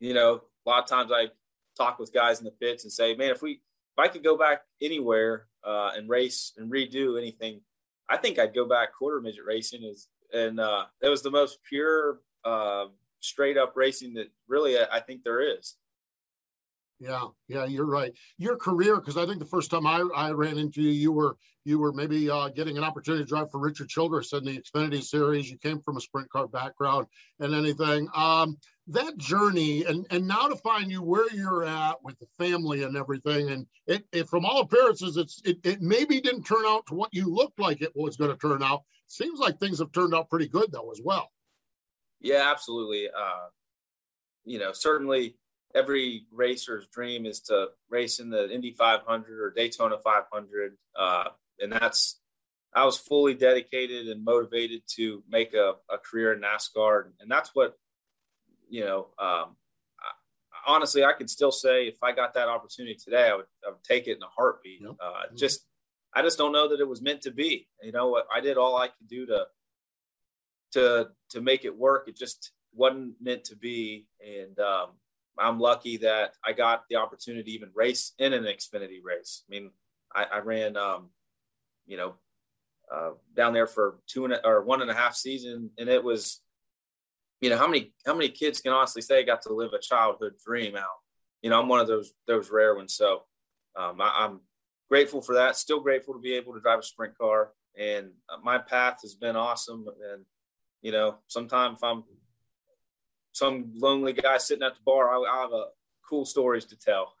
you 0.00 0.14
know, 0.14 0.42
a 0.66 0.68
lot 0.68 0.82
of 0.82 0.88
times 0.88 1.12
I 1.12 1.28
talk 1.76 1.98
with 1.98 2.12
guys 2.12 2.38
in 2.38 2.44
the 2.44 2.50
pits 2.50 2.84
and 2.84 2.92
say, 2.92 3.14
man, 3.14 3.30
if 3.30 3.42
we 3.42 3.52
if 3.52 3.98
I 3.98 4.08
could 4.08 4.24
go 4.24 4.36
back 4.36 4.62
anywhere 4.80 5.46
uh, 5.62 5.90
and 5.94 6.08
race 6.08 6.52
and 6.56 6.72
redo 6.72 7.18
anything, 7.18 7.60
I 8.08 8.16
think 8.16 8.38
I'd 8.38 8.54
go 8.54 8.66
back 8.66 8.94
quarter 8.94 9.20
midget 9.20 9.44
racing. 9.46 9.82
Is 9.84 10.08
and 10.32 10.58
uh, 10.58 10.86
it 11.02 11.08
was 11.08 11.22
the 11.22 11.30
most 11.30 11.58
pure 11.68 12.20
uh, 12.44 12.86
straight 13.20 13.58
up 13.58 13.74
racing 13.76 14.14
that 14.14 14.28
really 14.48 14.78
I 14.78 15.00
think 15.00 15.22
there 15.22 15.40
is. 15.40 15.76
Yeah, 17.00 17.26
yeah, 17.46 17.64
you're 17.64 17.86
right. 17.86 18.12
Your 18.38 18.56
career, 18.56 18.96
because 18.96 19.16
I 19.16 19.24
think 19.24 19.38
the 19.38 19.44
first 19.44 19.70
time 19.70 19.86
I, 19.86 20.00
I 20.16 20.30
ran 20.32 20.58
into 20.58 20.82
you, 20.82 20.90
you 20.90 21.12
were 21.12 21.36
you 21.64 21.78
were 21.78 21.92
maybe 21.92 22.28
uh, 22.28 22.48
getting 22.48 22.76
an 22.76 22.82
opportunity 22.82 23.24
to 23.24 23.28
drive 23.28 23.50
for 23.50 23.58
Richard 23.58 23.88
Childress 23.88 24.32
in 24.32 24.44
the 24.44 24.58
Xfinity 24.58 25.02
Series. 25.02 25.50
You 25.50 25.58
came 25.58 25.80
from 25.80 25.96
a 25.96 26.00
sprint 26.00 26.28
car 26.30 26.48
background 26.48 27.06
and 27.40 27.54
anything. 27.54 28.08
Um, 28.14 28.56
that 28.88 29.16
journey, 29.16 29.84
and 29.84 30.06
and 30.10 30.26
now 30.26 30.48
to 30.48 30.56
find 30.56 30.90
you 30.90 31.02
where 31.02 31.32
you're 31.32 31.64
at 31.64 32.02
with 32.02 32.18
the 32.18 32.26
family 32.36 32.82
and 32.82 32.96
everything, 32.96 33.50
and 33.50 33.66
it, 33.86 34.04
it 34.12 34.28
from 34.28 34.44
all 34.44 34.62
appearances, 34.62 35.16
it's 35.16 35.40
it, 35.44 35.58
it 35.62 35.80
maybe 35.80 36.20
didn't 36.20 36.44
turn 36.44 36.64
out 36.66 36.86
to 36.86 36.94
what 36.94 37.12
you 37.12 37.32
looked 37.32 37.60
like 37.60 37.80
it 37.80 37.92
was 37.94 38.16
going 38.16 38.30
to 38.30 38.36
turn 38.38 38.62
out. 38.62 38.82
Seems 39.06 39.38
like 39.38 39.60
things 39.60 39.78
have 39.78 39.92
turned 39.92 40.14
out 40.14 40.30
pretty 40.30 40.48
good 40.48 40.72
though 40.72 40.90
as 40.90 41.00
well. 41.04 41.30
Yeah, 42.20 42.50
absolutely. 42.50 43.08
Uh, 43.08 43.48
you 44.44 44.58
know, 44.58 44.72
certainly 44.72 45.36
every 45.74 46.26
racer's 46.32 46.86
dream 46.88 47.26
is 47.26 47.40
to 47.40 47.68
race 47.90 48.20
in 48.20 48.30
the 48.30 48.50
Indy 48.50 48.72
500 48.72 49.40
or 49.40 49.50
Daytona 49.50 49.98
500. 49.98 50.76
Uh, 50.98 51.24
and 51.60 51.72
that's, 51.72 52.20
I 52.74 52.84
was 52.84 52.98
fully 52.98 53.34
dedicated 53.34 54.08
and 54.08 54.24
motivated 54.24 54.82
to 54.96 55.22
make 55.28 55.54
a, 55.54 55.74
a 55.90 55.98
career 55.98 56.32
in 56.32 56.40
NASCAR. 56.40 57.04
And 57.20 57.30
that's 57.30 57.50
what, 57.54 57.74
you 58.68 58.84
know, 58.84 59.08
um, 59.18 59.56
I, 60.00 60.12
honestly, 60.66 61.04
I 61.04 61.12
could 61.12 61.30
still 61.30 61.52
say 61.52 61.86
if 61.86 62.02
I 62.02 62.12
got 62.12 62.34
that 62.34 62.48
opportunity 62.48 62.94
today, 62.94 63.28
I 63.30 63.34
would, 63.36 63.46
I 63.66 63.70
would 63.70 63.84
take 63.84 64.06
it 64.06 64.16
in 64.16 64.22
a 64.22 64.26
heartbeat. 64.26 64.82
Yep. 64.82 64.90
Uh, 65.00 65.04
mm-hmm. 65.04 65.36
Just, 65.36 65.64
I 66.14 66.22
just 66.22 66.38
don't 66.38 66.52
know 66.52 66.68
that 66.68 66.80
it 66.80 66.88
was 66.88 67.02
meant 67.02 67.22
to 67.22 67.30
be. 67.30 67.68
You 67.82 67.92
know, 67.92 68.08
what 68.08 68.26
I 68.34 68.40
did 68.40 68.56
all 68.56 68.76
I 68.76 68.88
could 68.88 69.08
do 69.08 69.26
to 69.26 69.46
to 70.72 71.08
to 71.30 71.40
make 71.40 71.64
it 71.64 71.76
work. 71.76 72.08
It 72.08 72.16
just 72.16 72.52
wasn't 72.74 73.14
meant 73.20 73.44
to 73.44 73.56
be, 73.56 74.06
and 74.20 74.58
um, 74.58 74.90
I'm 75.40 75.60
lucky 75.60 75.98
that 75.98 76.32
I 76.44 76.52
got 76.52 76.84
the 76.88 76.96
opportunity 76.96 77.44
to 77.44 77.50
even 77.50 77.70
race 77.74 78.12
in 78.18 78.32
an 78.32 78.44
Xfinity 78.44 79.02
race. 79.02 79.44
I 79.48 79.50
mean, 79.50 79.70
I, 80.14 80.24
I 80.24 80.38
ran, 80.38 80.76
um, 80.76 81.10
you 81.86 81.96
know, 81.96 82.14
uh, 82.92 83.10
down 83.36 83.52
there 83.52 83.66
for 83.66 83.98
two 84.06 84.24
and 84.24 84.34
a, 84.34 84.46
or 84.46 84.62
one 84.62 84.82
and 84.82 84.90
a 84.90 84.94
half 84.94 85.14
season, 85.14 85.70
and 85.78 85.88
it 85.88 86.02
was, 86.02 86.40
you 87.40 87.50
know, 87.50 87.58
how 87.58 87.66
many 87.66 87.92
how 88.06 88.14
many 88.14 88.30
kids 88.30 88.60
can 88.60 88.72
honestly 88.72 89.02
say 89.02 89.24
got 89.24 89.42
to 89.42 89.52
live 89.52 89.72
a 89.72 89.78
childhood 89.78 90.34
dream 90.44 90.76
out? 90.76 90.86
You 91.42 91.50
know, 91.50 91.60
I'm 91.60 91.68
one 91.68 91.80
of 91.80 91.86
those 91.86 92.12
those 92.26 92.50
rare 92.50 92.74
ones. 92.74 92.94
So 92.94 93.22
um, 93.76 94.00
I, 94.00 94.24
I'm 94.24 94.40
grateful 94.88 95.20
for 95.20 95.34
that. 95.34 95.56
Still 95.56 95.80
grateful 95.80 96.14
to 96.14 96.20
be 96.20 96.34
able 96.34 96.54
to 96.54 96.60
drive 96.60 96.78
a 96.78 96.82
sprint 96.82 97.16
car, 97.18 97.50
and 97.78 98.10
uh, 98.28 98.38
my 98.42 98.58
path 98.58 99.00
has 99.02 99.14
been 99.14 99.36
awesome. 99.36 99.86
And 100.12 100.24
you 100.80 100.92
know, 100.92 101.16
sometimes 101.26 101.78
if 101.78 101.84
I'm 101.84 102.04
some 103.38 103.72
lonely 103.76 104.12
guy 104.12 104.38
sitting 104.38 104.64
at 104.64 104.74
the 104.74 104.80
bar, 104.84 105.08
I, 105.08 105.16
I 105.16 105.40
have 105.42 105.52
a 105.52 105.66
cool 106.08 106.24
stories 106.24 106.64
to 106.66 106.76
tell. 106.76 107.14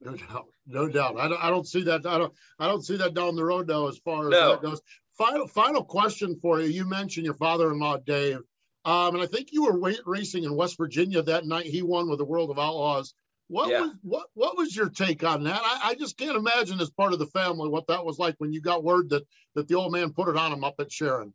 no 0.00 0.14
doubt, 0.14 0.46
no 0.66 0.88
doubt. 0.88 1.18
I 1.18 1.28
don't, 1.28 1.44
I 1.44 1.50
don't 1.50 1.66
see 1.66 1.82
that. 1.84 2.06
I 2.06 2.18
don't, 2.18 2.32
I 2.58 2.68
don't 2.68 2.84
see 2.84 2.96
that 2.96 3.14
down 3.14 3.34
the 3.34 3.44
road 3.44 3.66
though. 3.66 3.88
As 3.88 3.98
far 3.98 4.26
as 4.26 4.30
no. 4.30 4.50
that 4.50 4.62
goes. 4.62 4.80
Final, 5.18 5.48
final 5.48 5.82
question 5.82 6.38
for 6.42 6.60
you. 6.60 6.68
You 6.68 6.84
mentioned 6.84 7.24
your 7.24 7.34
father-in-law, 7.34 7.98
Dave, 8.04 8.40
um, 8.84 9.14
and 9.14 9.22
I 9.22 9.26
think 9.26 9.48
you 9.50 9.64
were 9.64 9.94
racing 10.04 10.44
in 10.44 10.54
West 10.54 10.76
Virginia 10.76 11.22
that 11.22 11.46
night. 11.46 11.64
He 11.64 11.82
won 11.82 12.08
with 12.08 12.18
the 12.18 12.24
World 12.24 12.50
of 12.50 12.58
Outlaws. 12.58 13.14
What 13.48 13.70
yeah. 13.70 13.80
was 13.80 13.90
what 14.02 14.26
what 14.34 14.56
was 14.56 14.76
your 14.76 14.88
take 14.88 15.24
on 15.24 15.44
that? 15.44 15.60
I, 15.62 15.90
I, 15.90 15.94
just 15.94 16.18
can't 16.18 16.36
imagine 16.36 16.80
as 16.80 16.90
part 16.90 17.12
of 17.12 17.20
the 17.20 17.26
family 17.26 17.68
what 17.68 17.86
that 17.86 18.04
was 18.04 18.18
like 18.18 18.34
when 18.38 18.52
you 18.52 18.60
got 18.60 18.82
word 18.82 19.08
that 19.10 19.24
that 19.54 19.68
the 19.68 19.76
old 19.76 19.92
man 19.92 20.12
put 20.12 20.28
it 20.28 20.36
on 20.36 20.52
him 20.52 20.64
up 20.64 20.74
at 20.80 20.90
Sharon. 20.90 21.32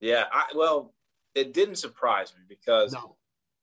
Yeah, 0.00 0.24
I, 0.32 0.46
well, 0.54 0.94
it 1.34 1.52
didn't 1.52 1.76
surprise 1.76 2.32
me 2.34 2.44
because 2.48 2.92
no. 2.92 3.16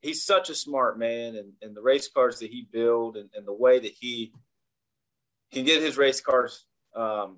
He's 0.05 0.23
such 0.23 0.51
a 0.51 0.55
smart 0.55 0.99
man, 0.99 1.35
and, 1.35 1.53
and 1.63 1.75
the 1.75 1.81
race 1.81 2.07
cars 2.07 2.37
that 2.39 2.51
he 2.51 2.67
built, 2.71 3.17
and, 3.17 3.29
and 3.35 3.45
the 3.45 3.53
way 3.53 3.79
that 3.79 3.93
he 3.99 4.31
can 5.51 5.65
get 5.65 5.81
his 5.81 5.97
race 5.97 6.21
cars 6.21 6.65
um, 6.95 7.37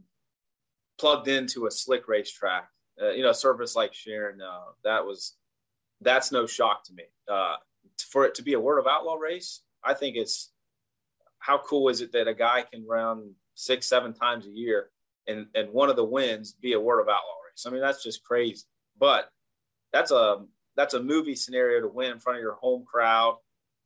plugged 1.00 1.30
into 1.30 1.66
a 1.66 1.72
slick 1.72 2.08
racetrack, 2.10 2.70
uh, 3.02 3.12
you 3.12 3.24
know, 3.24 3.32
surface 3.32 3.76
like 3.76 3.94
Sharon, 3.94 4.42
uh, 4.42 4.72
that 4.84 5.06
was 5.06 5.36
that's 6.02 6.32
no 6.32 6.46
shock 6.46 6.84
to 6.86 6.94
me. 6.94 7.04
Uh, 7.32 7.56
for 8.12 8.26
it 8.26 8.36
to 8.36 8.44
be 8.44 8.54
a 8.54 8.60
World 8.60 8.86
of 8.86 8.92
Outlaw 8.92 9.16
race, 9.16 9.62
I 9.84 9.94
think 9.94 10.16
it's 10.18 10.52
how 11.40 11.58
cool 11.60 11.88
is 11.88 12.02
it 12.02 12.12
that 12.12 12.28
a 12.28 12.34
guy 12.34 12.64
can 12.70 12.86
round 12.86 13.32
six, 13.56 13.88
seven 13.88 14.14
times 14.14 14.46
a 14.46 14.52
year, 14.52 14.90
and 15.26 15.48
and 15.56 15.72
one 15.72 15.90
of 15.90 15.96
the 15.96 16.04
wins 16.04 16.52
be 16.54 16.74
a 16.74 16.80
World 16.80 17.08
of 17.08 17.10
Outlaw 17.10 17.38
race. 17.50 17.66
I 17.66 17.70
mean, 17.70 17.82
that's 17.82 18.04
just 18.04 18.24
crazy. 18.24 18.66
But 19.00 19.30
that's 19.94 20.12
a 20.12 20.46
that's 20.78 20.94
a 20.94 21.04
movie 21.04 21.36
scenario 21.36 21.82
to 21.82 21.88
win 21.88 22.12
in 22.12 22.20
front 22.20 22.38
of 22.38 22.42
your 22.42 22.54
home 22.54 22.86
crowd. 22.86 23.38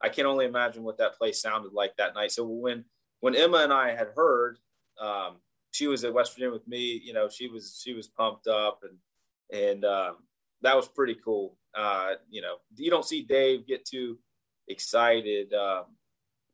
I 0.04 0.10
can 0.10 0.25
only 0.25 0.45
imagine 0.45 0.84
what 0.84 0.97
that 0.97 1.17
place 1.17 1.41
sounded 1.41 1.73
like 1.73 1.95
that 1.97 2.13
night. 2.13 2.32
So 2.32 2.45
when 2.45 2.86
when 3.21 3.36
Emma 3.36 3.60
and 3.60 3.73
I 3.73 3.91
had 3.91 4.10
heard, 4.15 4.58
um, 4.99 5.38
she 5.71 5.88
was 5.88 6.04
at 6.04 6.13
West 6.13 6.34
Virginia 6.34 6.51
with 6.51 6.67
me. 6.67 7.01
You 7.04 7.13
know, 7.13 7.30
she 7.30 7.47
was 7.47 7.80
she 7.82 7.93
was 7.93 8.08
pumped 8.08 8.47
up, 8.47 8.82
and 8.84 9.58
and 9.58 9.86
um, 9.86 10.17
that 10.62 10.75
was 10.75 10.88
pretty 10.88 11.15
cool. 11.23 11.58
Uh, 11.73 12.13
you 12.30 12.41
know, 12.41 12.56
you 12.75 12.91
don't 12.91 13.06
see 13.06 13.21
Dave 13.21 13.65
get 13.65 13.86
too 13.86 14.19
excited. 14.67 15.54
Um, 15.54 15.86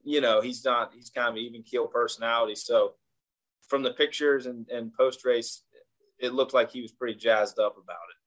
you 0.04 0.22
know, 0.22 0.42
he's 0.42 0.64
not. 0.64 0.94
He's 0.94 1.10
kind 1.10 1.30
of 1.30 1.38
even 1.38 1.64
keel 1.64 1.88
personality. 1.88 2.56
So 2.56 2.94
from 3.68 3.82
the 3.82 3.92
pictures 3.92 4.46
and, 4.46 4.68
and 4.70 4.94
post 4.94 5.26
race, 5.26 5.64
it 6.20 6.34
looked 6.34 6.54
like 6.54 6.72
he 6.72 6.82
was 6.82 6.92
pretty 6.92 7.16
jazzed 7.16 7.60
up 7.60 7.76
about 7.78 7.98
it 8.12 8.18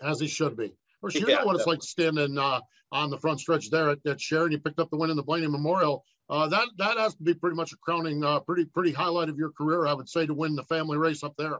as 0.00 0.20
he 0.20 0.26
should 0.26 0.56
be. 0.56 0.74
Or 1.02 1.10
you 1.10 1.24
yeah, 1.26 1.36
know 1.36 1.46
what 1.46 1.56
it's 1.56 1.66
like 1.66 1.82
standing 1.82 2.36
uh, 2.36 2.60
on 2.92 3.10
the 3.10 3.18
front 3.18 3.40
stretch 3.40 3.70
there 3.70 3.90
at, 3.90 3.98
at 4.06 4.20
Sharon. 4.20 4.52
You 4.52 4.58
picked 4.58 4.78
up 4.78 4.90
the 4.90 4.96
win 4.96 5.10
in 5.10 5.16
the 5.16 5.22
Blaney 5.22 5.46
Memorial. 5.46 6.04
Uh, 6.28 6.46
that 6.48 6.68
that 6.78 6.98
has 6.98 7.14
to 7.16 7.22
be 7.22 7.34
pretty 7.34 7.56
much 7.56 7.72
a 7.72 7.76
crowning, 7.76 8.22
uh, 8.22 8.40
pretty 8.40 8.64
pretty 8.64 8.92
highlight 8.92 9.28
of 9.28 9.38
your 9.38 9.50
career, 9.50 9.86
I 9.86 9.94
would 9.94 10.08
say, 10.08 10.26
to 10.26 10.34
win 10.34 10.54
the 10.54 10.62
family 10.64 10.96
race 10.98 11.24
up 11.24 11.34
there. 11.36 11.58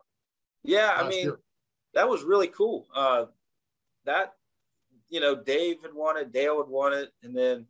Yeah, 0.63 0.93
I 0.95 1.09
mean, 1.09 1.25
year. 1.25 1.41
that 1.95 2.09
was 2.09 2.23
really 2.23 2.49
cool. 2.49 2.87
Uh, 2.95 3.27
that 4.05 4.35
you 5.09 5.21
know, 5.21 5.35
Dave 5.35 5.83
had 5.83 5.95
won 5.95 6.17
it, 6.17 6.33
Dale 6.33 6.59
had 6.59 6.69
won 6.69 6.93
it, 6.93 7.13
and 7.23 7.37
then 7.37 7.67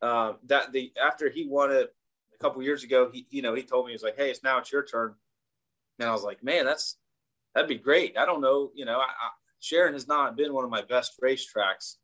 uh, 0.00 0.34
that 0.46 0.72
the 0.72 0.92
after 1.02 1.28
he 1.28 1.46
won 1.46 1.70
it 1.72 1.94
a 2.34 2.38
couple 2.38 2.62
years 2.62 2.84
ago, 2.84 3.10
he 3.12 3.26
you 3.30 3.42
know 3.42 3.54
he 3.54 3.62
told 3.62 3.86
me 3.86 3.92
he 3.92 3.94
was 3.94 4.02
like, 4.02 4.16
"Hey, 4.16 4.30
it's 4.30 4.42
now 4.42 4.58
it's 4.58 4.72
your 4.72 4.84
turn," 4.84 5.14
and 5.98 6.08
I 6.08 6.12
was 6.12 6.22
like, 6.22 6.42
"Man, 6.42 6.64
that's 6.64 6.96
that'd 7.54 7.68
be 7.68 7.76
great." 7.76 8.16
I 8.16 8.24
don't 8.24 8.40
know, 8.40 8.70
you 8.74 8.86
know, 8.86 8.98
I, 8.98 9.08
Sharon 9.64 9.94
has 9.94 10.06
not 10.06 10.36
been 10.36 10.52
one 10.52 10.64
of 10.64 10.70
my 10.70 10.82
best 10.82 11.18
racetracks. 11.22 11.96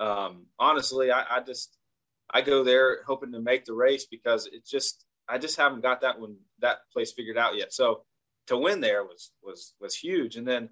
Um, 0.00 0.46
honestly, 0.58 1.12
I, 1.12 1.36
I, 1.36 1.40
just 1.40 1.78
I 2.28 2.42
go 2.42 2.64
there 2.64 3.04
hoping 3.06 3.30
to 3.32 3.40
make 3.40 3.64
the 3.64 3.72
race 3.72 4.04
because 4.04 4.46
it 4.48 4.66
just 4.66 5.04
I 5.28 5.38
just 5.38 5.56
haven't 5.56 5.82
got 5.82 6.00
that 6.00 6.18
one 6.18 6.36
that 6.58 6.78
place 6.92 7.12
figured 7.12 7.38
out 7.38 7.56
yet. 7.56 7.72
So 7.72 8.02
to 8.48 8.56
win 8.56 8.80
there 8.80 9.04
was 9.04 9.30
was 9.44 9.74
was 9.80 9.94
huge. 9.94 10.34
And 10.34 10.46
then 10.46 10.70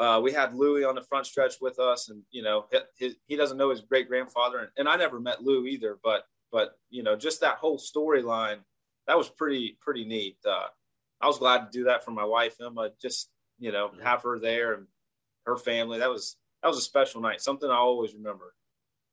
uh, 0.00 0.20
we 0.22 0.32
had 0.32 0.54
Louie 0.54 0.84
on 0.84 0.94
the 0.94 1.02
front 1.02 1.26
stretch 1.26 1.56
with 1.60 1.78
us, 1.78 2.08
and 2.08 2.22
you 2.30 2.42
know, 2.42 2.64
his, 2.96 3.16
he 3.26 3.36
doesn't 3.36 3.58
know 3.58 3.68
his 3.68 3.82
great 3.82 4.08
grandfather, 4.08 4.58
and, 4.58 4.68
and 4.78 4.88
I 4.88 4.96
never 4.96 5.20
met 5.20 5.42
Lou 5.42 5.66
either. 5.66 5.98
But 6.02 6.24
but 6.50 6.78
you 6.88 7.02
know, 7.02 7.14
just 7.14 7.42
that 7.42 7.58
whole 7.58 7.78
storyline 7.78 8.60
that 9.06 9.18
was 9.18 9.28
pretty 9.28 9.76
pretty 9.82 10.06
neat. 10.06 10.38
Uh, 10.48 10.68
I 11.20 11.26
was 11.26 11.38
glad 11.38 11.58
to 11.58 11.68
do 11.70 11.84
that 11.84 12.06
for 12.06 12.10
my 12.10 12.24
wife 12.24 12.56
Emma. 12.58 12.90
Just 13.02 13.28
you 13.58 13.70
know, 13.70 13.90
have 14.02 14.22
her 14.22 14.38
there 14.40 14.72
and 14.72 14.86
her 15.46 15.56
family. 15.56 15.98
That 15.98 16.10
was 16.10 16.36
that 16.62 16.68
was 16.68 16.78
a 16.78 16.82
special 16.82 17.20
night. 17.20 17.40
Something 17.40 17.70
I 17.70 17.76
always 17.76 18.14
remember. 18.14 18.54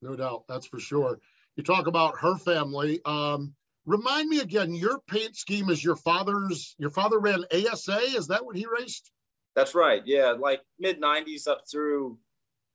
No 0.01 0.15
doubt, 0.15 0.43
that's 0.47 0.67
for 0.67 0.79
sure. 0.79 1.19
You 1.55 1.63
talk 1.63 1.87
about 1.87 2.17
her 2.19 2.37
family. 2.37 3.01
Um, 3.05 3.53
remind 3.85 4.29
me 4.29 4.39
again. 4.39 4.73
Your 4.73 4.99
paint 5.09 5.35
scheme 5.35 5.69
is 5.69 5.83
your 5.83 5.97
father's. 5.97 6.75
Your 6.77 6.89
father 6.91 7.19
ran 7.19 7.43
ASA. 7.51 7.99
Is 8.15 8.27
that 8.27 8.45
what 8.45 8.55
he 8.55 8.65
raced? 8.65 9.11
That's 9.55 9.75
right. 9.75 10.01
Yeah, 10.05 10.35
like 10.39 10.61
mid 10.79 11.01
'90s 11.01 11.47
up 11.47 11.63
through, 11.69 12.17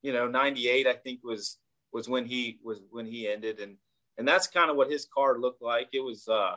you 0.02 0.12
know, 0.12 0.28
'98. 0.28 0.86
I 0.86 0.94
think 0.94 1.20
was 1.22 1.58
was 1.92 2.08
when 2.08 2.26
he 2.26 2.58
was 2.62 2.80
when 2.90 3.06
he 3.06 3.28
ended, 3.28 3.60
and 3.60 3.76
and 4.18 4.28
that's 4.28 4.46
kind 4.46 4.70
of 4.70 4.76
what 4.76 4.90
his 4.90 5.06
car 5.06 5.38
looked 5.38 5.62
like. 5.62 5.88
It 5.92 6.00
was 6.00 6.28
uh, 6.28 6.56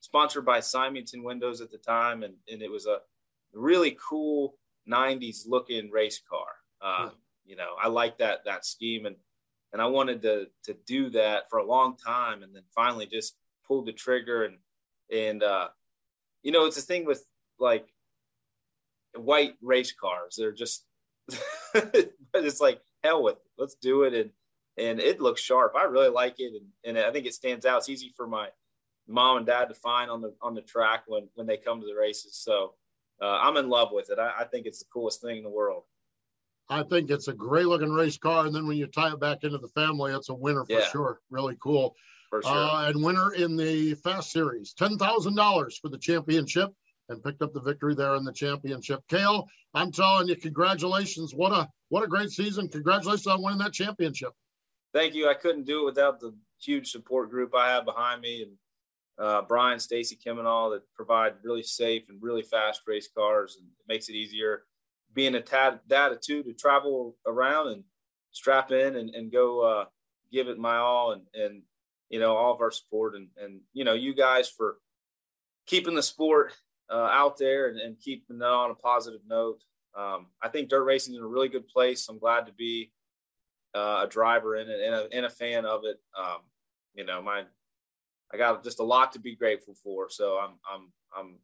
sponsored 0.00 0.44
by 0.44 0.60
Symington 0.60 1.22
Windows 1.22 1.60
at 1.60 1.70
the 1.70 1.78
time, 1.78 2.22
and 2.22 2.34
and 2.50 2.62
it 2.62 2.70
was 2.70 2.86
a 2.86 2.98
really 3.52 3.96
cool 4.08 4.56
'90s 4.88 5.46
looking 5.46 5.90
race 5.90 6.20
car. 6.28 6.46
Um, 6.80 7.12
You 7.44 7.56
know, 7.56 7.76
I 7.82 7.88
like 7.88 8.18
that 8.18 8.44
that 8.44 8.66
scheme, 8.66 9.06
and 9.06 9.16
and 9.72 9.80
I 9.82 9.86
wanted 9.86 10.22
to 10.22 10.48
to 10.64 10.74
do 10.86 11.10
that 11.10 11.48
for 11.50 11.58
a 11.58 11.66
long 11.66 11.96
time, 11.96 12.42
and 12.42 12.54
then 12.54 12.64
finally 12.74 13.06
just 13.06 13.36
pulled 13.66 13.86
the 13.86 13.92
trigger, 13.92 14.44
and 14.44 14.58
and 15.10 15.42
uh, 15.42 15.68
you 16.42 16.52
know, 16.52 16.66
it's 16.66 16.78
a 16.78 16.82
thing 16.82 17.04
with 17.06 17.24
like 17.58 17.88
white 19.14 19.54
race 19.62 19.92
cars. 19.92 20.36
They're 20.36 20.52
just, 20.52 20.84
but 21.72 22.14
it's 22.34 22.60
like 22.60 22.80
hell 23.02 23.22
with 23.22 23.36
it. 23.36 23.50
Let's 23.56 23.74
do 23.74 24.02
it, 24.02 24.14
and 24.14 24.30
and 24.76 25.00
it 25.00 25.20
looks 25.20 25.40
sharp. 25.40 25.74
I 25.76 25.84
really 25.84 26.10
like 26.10 26.36
it, 26.38 26.52
and, 26.84 26.96
and 26.96 27.06
I 27.06 27.10
think 27.10 27.26
it 27.26 27.34
stands 27.34 27.66
out. 27.66 27.78
It's 27.78 27.88
easy 27.88 28.12
for 28.16 28.26
my 28.26 28.48
mom 29.06 29.38
and 29.38 29.46
dad 29.46 29.68
to 29.68 29.74
find 29.74 30.10
on 30.10 30.20
the 30.20 30.34
on 30.42 30.54
the 30.54 30.62
track 30.62 31.04
when 31.06 31.28
when 31.34 31.46
they 31.46 31.56
come 31.56 31.80
to 31.80 31.86
the 31.86 31.98
races. 31.98 32.36
So 32.36 32.74
uh, 33.20 33.38
I'm 33.42 33.56
in 33.56 33.68
love 33.68 33.88
with 33.92 34.10
it. 34.10 34.18
I, 34.18 34.32
I, 34.40 34.44
think 34.44 34.66
it's 34.66 34.80
the 34.80 34.88
coolest 34.92 35.20
thing 35.20 35.38
in 35.38 35.42
the 35.42 35.50
world. 35.50 35.84
I 36.68 36.82
think 36.82 37.10
it's 37.10 37.28
a 37.28 37.32
great 37.32 37.66
looking 37.66 37.90
race 37.90 38.18
car, 38.18 38.46
and 38.46 38.54
then 38.54 38.66
when 38.66 38.76
you 38.76 38.86
tie 38.86 39.12
it 39.12 39.20
back 39.20 39.38
into 39.42 39.58
the 39.58 39.68
family, 39.68 40.12
it's 40.12 40.28
a 40.28 40.34
winner 40.34 40.64
for 40.64 40.72
yeah. 40.72 40.88
sure. 40.90 41.20
Really 41.30 41.56
cool. 41.62 41.94
For 42.30 42.42
sure. 42.42 42.52
Uh, 42.52 42.88
and 42.88 43.02
winner 43.02 43.32
in 43.32 43.56
the 43.56 43.94
Fast 43.94 44.30
Series, 44.32 44.74
ten 44.74 44.98
thousand 44.98 45.34
dollars 45.34 45.78
for 45.78 45.88
the 45.88 45.98
championship, 45.98 46.70
and 47.08 47.22
picked 47.22 47.40
up 47.40 47.54
the 47.54 47.60
victory 47.60 47.94
there 47.94 48.14
in 48.16 48.24
the 48.24 48.32
championship. 48.32 49.00
Cale, 49.08 49.48
I'm 49.72 49.90
telling 49.90 50.28
you, 50.28 50.36
congratulations! 50.36 51.34
What 51.34 51.52
a 51.52 51.68
what 51.88 52.04
a 52.04 52.06
great 52.06 52.30
season! 52.30 52.68
Congratulations 52.68 53.26
on 53.26 53.42
winning 53.42 53.60
that 53.60 53.72
championship. 53.72 54.32
Thank 54.92 55.14
you. 55.14 55.28
I 55.28 55.34
couldn't 55.34 55.64
do 55.64 55.82
it 55.82 55.86
without 55.86 56.20
the 56.20 56.34
huge 56.60 56.90
support 56.90 57.30
group 57.30 57.54
I 57.54 57.70
have 57.70 57.86
behind 57.86 58.20
me, 58.20 58.42
and 58.42 58.52
uh, 59.18 59.42
Brian, 59.42 59.78
Stacy, 59.78 60.16
Kim, 60.16 60.38
and 60.38 60.46
all 60.46 60.70
that 60.70 60.82
provide 60.94 61.34
really 61.42 61.62
safe 61.62 62.04
and 62.08 62.22
really 62.22 62.42
fast 62.42 62.82
race 62.86 63.08
cars, 63.16 63.56
and 63.58 63.68
it 63.68 63.92
makes 63.92 64.08
it 64.08 64.14
easier 64.14 64.62
being 65.14 65.34
a 65.34 65.40
tad, 65.40 65.80
dad 65.88 66.20
to 66.22 66.52
travel 66.58 67.16
around 67.26 67.68
and 67.68 67.84
strap 68.32 68.70
in 68.70 68.96
and, 68.96 69.10
and 69.10 69.32
go 69.32 69.60
uh, 69.62 69.84
give 70.30 70.48
it 70.48 70.58
my 70.58 70.76
all, 70.76 71.12
and 71.12 71.22
and 71.34 71.62
you 72.08 72.20
know 72.20 72.36
all 72.36 72.54
of 72.54 72.60
our 72.60 72.70
support, 72.70 73.14
and 73.14 73.28
and 73.42 73.60
you 73.72 73.84
know 73.84 73.94
you 73.94 74.14
guys 74.14 74.48
for 74.48 74.76
keeping 75.66 75.94
the 75.94 76.02
sport 76.02 76.54
uh, 76.90 77.08
out 77.12 77.36
there 77.36 77.68
and, 77.68 77.78
and, 77.78 78.00
keeping 78.00 78.36
it 78.36 78.42
on 78.42 78.70
a 78.70 78.74
positive 78.74 79.20
note. 79.28 79.62
Um, 79.94 80.28
I 80.42 80.48
think 80.48 80.70
dirt 80.70 80.84
racing 80.84 81.12
is 81.12 81.18
in 81.18 81.24
a 81.24 81.28
really 81.28 81.48
good 81.48 81.68
place. 81.68 82.08
I'm 82.08 82.18
glad 82.18 82.46
to 82.46 82.52
be 82.52 82.90
uh, 83.74 84.04
a 84.04 84.08
driver 84.08 84.56
in 84.56 84.70
it 84.70 84.80
and 84.80 84.94
a, 84.94 85.08
and 85.12 85.26
a 85.26 85.30
fan 85.30 85.66
of 85.66 85.82
it. 85.84 85.98
Um, 86.18 86.38
you 86.94 87.04
know, 87.04 87.20
my 87.20 87.42
I 88.32 88.36
got 88.36 88.62
just 88.64 88.80
a 88.80 88.84
lot 88.84 89.12
to 89.12 89.18
be 89.18 89.34
grateful 89.34 89.74
for. 89.74 90.10
So 90.10 90.38
I'm 90.38 90.52
I'm 90.70 90.92
I'm 91.16 91.38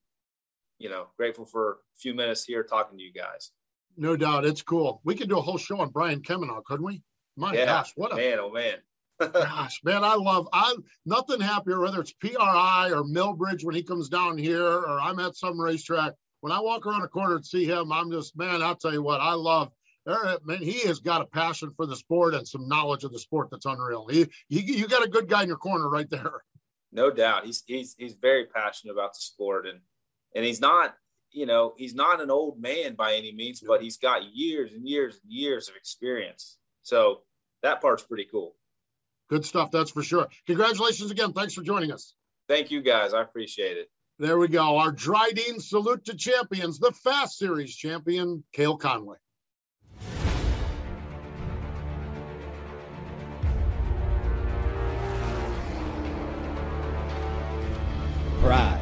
you 0.78 0.90
know 0.90 1.08
grateful 1.16 1.44
for 1.44 1.70
a 1.72 1.96
few 1.96 2.14
minutes 2.14 2.44
here 2.44 2.62
talking 2.62 2.98
to 2.98 3.04
you 3.04 3.12
guys. 3.12 3.50
No 3.96 4.16
doubt, 4.16 4.44
it's 4.44 4.62
cool. 4.62 5.00
We 5.04 5.14
could 5.14 5.28
do 5.28 5.38
a 5.38 5.42
whole 5.42 5.58
show 5.58 5.80
on 5.80 5.90
Brian 5.90 6.20
Kemenah, 6.20 6.62
couldn't 6.66 6.84
we? 6.84 7.02
My 7.36 7.54
yeah, 7.54 7.66
gosh, 7.66 7.92
what 7.96 8.12
a 8.12 8.16
man! 8.16 8.38
Oh 8.40 8.50
man. 8.50 8.76
gosh, 9.32 9.80
man, 9.84 10.02
I 10.02 10.14
love 10.16 10.48
I 10.52 10.74
nothing 11.06 11.40
happier 11.40 11.80
whether 11.80 12.00
it's 12.00 12.12
PRI 12.12 12.90
or 12.90 13.04
Millbridge 13.04 13.64
when 13.64 13.76
he 13.76 13.82
comes 13.82 14.08
down 14.08 14.36
here 14.36 14.66
or 14.66 15.00
I'm 15.00 15.20
at 15.20 15.36
some 15.36 15.60
racetrack. 15.60 16.14
When 16.40 16.52
I 16.52 16.60
walk 16.60 16.84
around 16.84 17.02
a 17.02 17.08
corner 17.08 17.36
and 17.36 17.46
see 17.46 17.64
him, 17.64 17.92
I'm 17.92 18.10
just 18.10 18.36
man. 18.36 18.60
I'll 18.60 18.74
tell 18.74 18.92
you 18.92 19.02
what, 19.02 19.20
I 19.20 19.34
love 19.34 19.70
there, 20.04 20.38
man, 20.44 20.58
he 20.58 20.80
has 20.86 21.00
got 21.00 21.22
a 21.22 21.26
passion 21.26 21.72
for 21.76 21.86
the 21.86 21.96
sport 21.96 22.34
and 22.34 22.46
some 22.46 22.68
knowledge 22.68 23.04
of 23.04 23.12
the 23.12 23.18
sport 23.18 23.48
that's 23.50 23.64
unreal. 23.64 24.06
He, 24.08 24.26
you, 24.48 24.60
you 24.60 24.88
got 24.88 25.04
a 25.04 25.08
good 25.08 25.28
guy 25.28 25.42
in 25.42 25.48
your 25.48 25.56
corner 25.56 25.88
right 25.88 26.10
there 26.10 26.42
no 26.94 27.10
doubt. 27.10 27.44
He's 27.44 27.62
he's 27.66 27.94
he's 27.98 28.14
very 28.14 28.46
passionate 28.46 28.92
about 28.92 29.12
the 29.14 29.20
sport, 29.20 29.66
and 29.66 29.80
and 30.34 30.44
he's 30.44 30.60
not 30.60 30.94
you 31.32 31.44
know 31.44 31.74
he's 31.76 31.94
not 31.94 32.20
an 32.20 32.30
old 32.30 32.60
man 32.60 32.94
by 32.94 33.14
any 33.14 33.32
means, 33.32 33.62
but 33.66 33.82
he's 33.82 33.98
got 33.98 34.24
years 34.34 34.72
and 34.72 34.88
years 34.88 35.20
and 35.22 35.32
years 35.32 35.68
of 35.68 35.76
experience. 35.76 36.56
So 36.82 37.22
that 37.62 37.82
part's 37.82 38.04
pretty 38.04 38.26
cool. 38.30 38.54
Good 39.28 39.44
stuff, 39.44 39.70
that's 39.70 39.90
for 39.90 40.02
sure. 40.02 40.28
Congratulations 40.46 41.10
again. 41.10 41.32
Thanks 41.32 41.54
for 41.54 41.62
joining 41.62 41.92
us. 41.92 42.14
Thank 42.46 42.70
you, 42.70 42.82
guys. 42.82 43.14
I 43.14 43.22
appreciate 43.22 43.78
it. 43.78 43.90
There 44.18 44.38
we 44.38 44.48
go. 44.48 44.76
Our 44.78 44.92
Drydene 44.92 45.60
salute 45.60 46.04
to 46.04 46.14
champions, 46.14 46.78
the 46.78 46.92
Fast 46.92 47.38
Series 47.38 47.74
champion, 47.74 48.44
Cale 48.52 48.76
Conley. 48.76 49.16
Pride, 58.44 58.78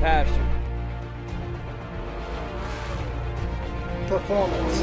passion, 0.00 0.48
performance. 4.08 4.80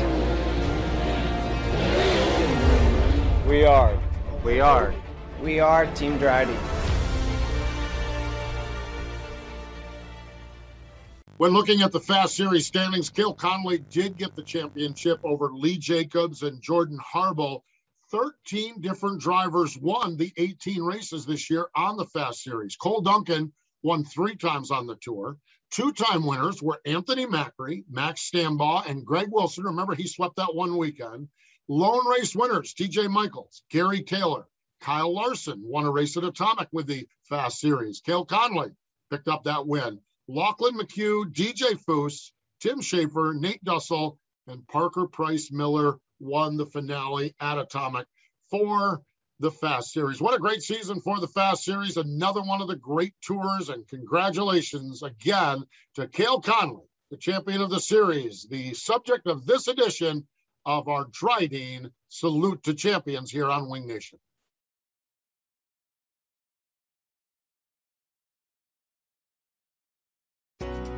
We 3.46 3.66
are. 3.66 4.00
We 4.46 4.62
are. 4.62 4.94
We 5.42 5.60
are 5.60 5.88
Team 5.88 6.18
Drydene. 6.18 6.56
When 11.36 11.52
looking 11.52 11.82
at 11.82 11.92
the 11.92 12.00
Fast 12.00 12.38
Series 12.38 12.66
standings, 12.66 13.10
Cale 13.10 13.34
Conley 13.34 13.80
did 13.90 14.16
get 14.16 14.36
the 14.36 14.44
championship 14.44 15.20
over 15.26 15.52
Lee 15.52 15.78
Jacobs 15.78 16.44
and 16.44 16.62
Jordan 16.62 16.98
Harbaugh 17.14 17.62
13 18.14 18.80
different 18.80 19.20
drivers 19.20 19.76
won 19.76 20.16
the 20.18 20.32
18 20.38 20.84
races 20.84 21.26
this 21.26 21.50
year 21.50 21.66
on 21.76 21.98
the 21.98 22.06
Fast 22.06 22.44
Series. 22.44 22.76
Cole 22.76 23.02
Duncan 23.02 23.52
won 23.82 24.06
three 24.06 24.36
times 24.36 24.70
on 24.70 24.86
the 24.86 24.96
tour. 25.02 25.36
Two 25.72 25.92
time 25.92 26.24
winners 26.24 26.62
were 26.62 26.80
Anthony 26.86 27.26
Macri, 27.26 27.84
Max 27.90 28.30
Stambaugh, 28.30 28.88
and 28.88 29.04
Greg 29.04 29.30
Wilson. 29.32 29.64
Remember, 29.64 29.96
he 29.96 30.08
swept 30.08 30.36
that 30.36 30.54
one 30.54 30.78
weekend. 30.78 31.28
Lone 31.68 32.08
race 32.08 32.36
winners 32.36 32.76
TJ 32.76 33.10
Michaels, 33.10 33.64
Gary 33.72 34.04
Taylor, 34.04 34.46
Kyle 34.80 35.12
Larson 35.12 35.64
won 35.66 35.86
a 35.86 35.92
race 35.92 36.16
at 36.16 36.24
Atomic 36.24 36.68
with 36.72 36.86
the 36.86 37.08
Fast 37.24 37.60
Series. 37.60 38.00
Cale 38.02 38.26
Conley 38.26 38.70
picked 39.10 39.28
up 39.28 39.46
that 39.46 39.66
win. 39.66 40.00
Lachlan 40.28 40.78
McHugh, 40.78 41.34
DJ 41.34 41.84
Foos, 41.84 42.30
Tim 42.62 42.80
Shaffer, 42.80 43.34
Nate 43.34 43.64
Dussel, 43.64 44.18
and 44.46 44.68
Parker 44.68 45.08
Price 45.08 45.52
Miller 45.52 45.98
won 46.24 46.58
the 46.58 46.66
finale 46.66 47.36
at 47.40 47.58
Atomic 47.58 48.08
for 48.50 49.02
the 49.40 49.52
Fast 49.52 49.92
Series. 49.92 50.22
What 50.22 50.36
a 50.36 50.40
great 50.40 50.62
season 50.62 51.02
for 51.02 51.20
the 51.20 51.28
Fast 51.28 51.64
Series. 51.64 51.98
Another 51.98 52.42
one 52.42 52.62
of 52.62 52.68
the 52.68 52.76
great 52.76 53.14
tours. 53.22 53.70
And 53.70 53.88
congratulations 53.88 55.04
again 55.04 55.64
to 55.96 56.08
Cale 56.08 56.40
Conley, 56.40 56.86
the 57.12 57.18
champion 57.18 57.62
of 57.62 57.70
the 57.70 57.80
series, 57.80 58.48
the 58.50 58.74
subject 58.74 59.28
of 59.28 59.46
this 59.46 59.68
edition 59.68 60.26
of 60.66 60.88
our 60.88 61.06
Drydene 61.06 61.92
Salute 62.08 62.64
to 62.64 62.74
Champions 62.74 63.30
here 63.30 63.50
on 63.50 63.70
Winged 63.70 63.88
Nation. 63.88 64.20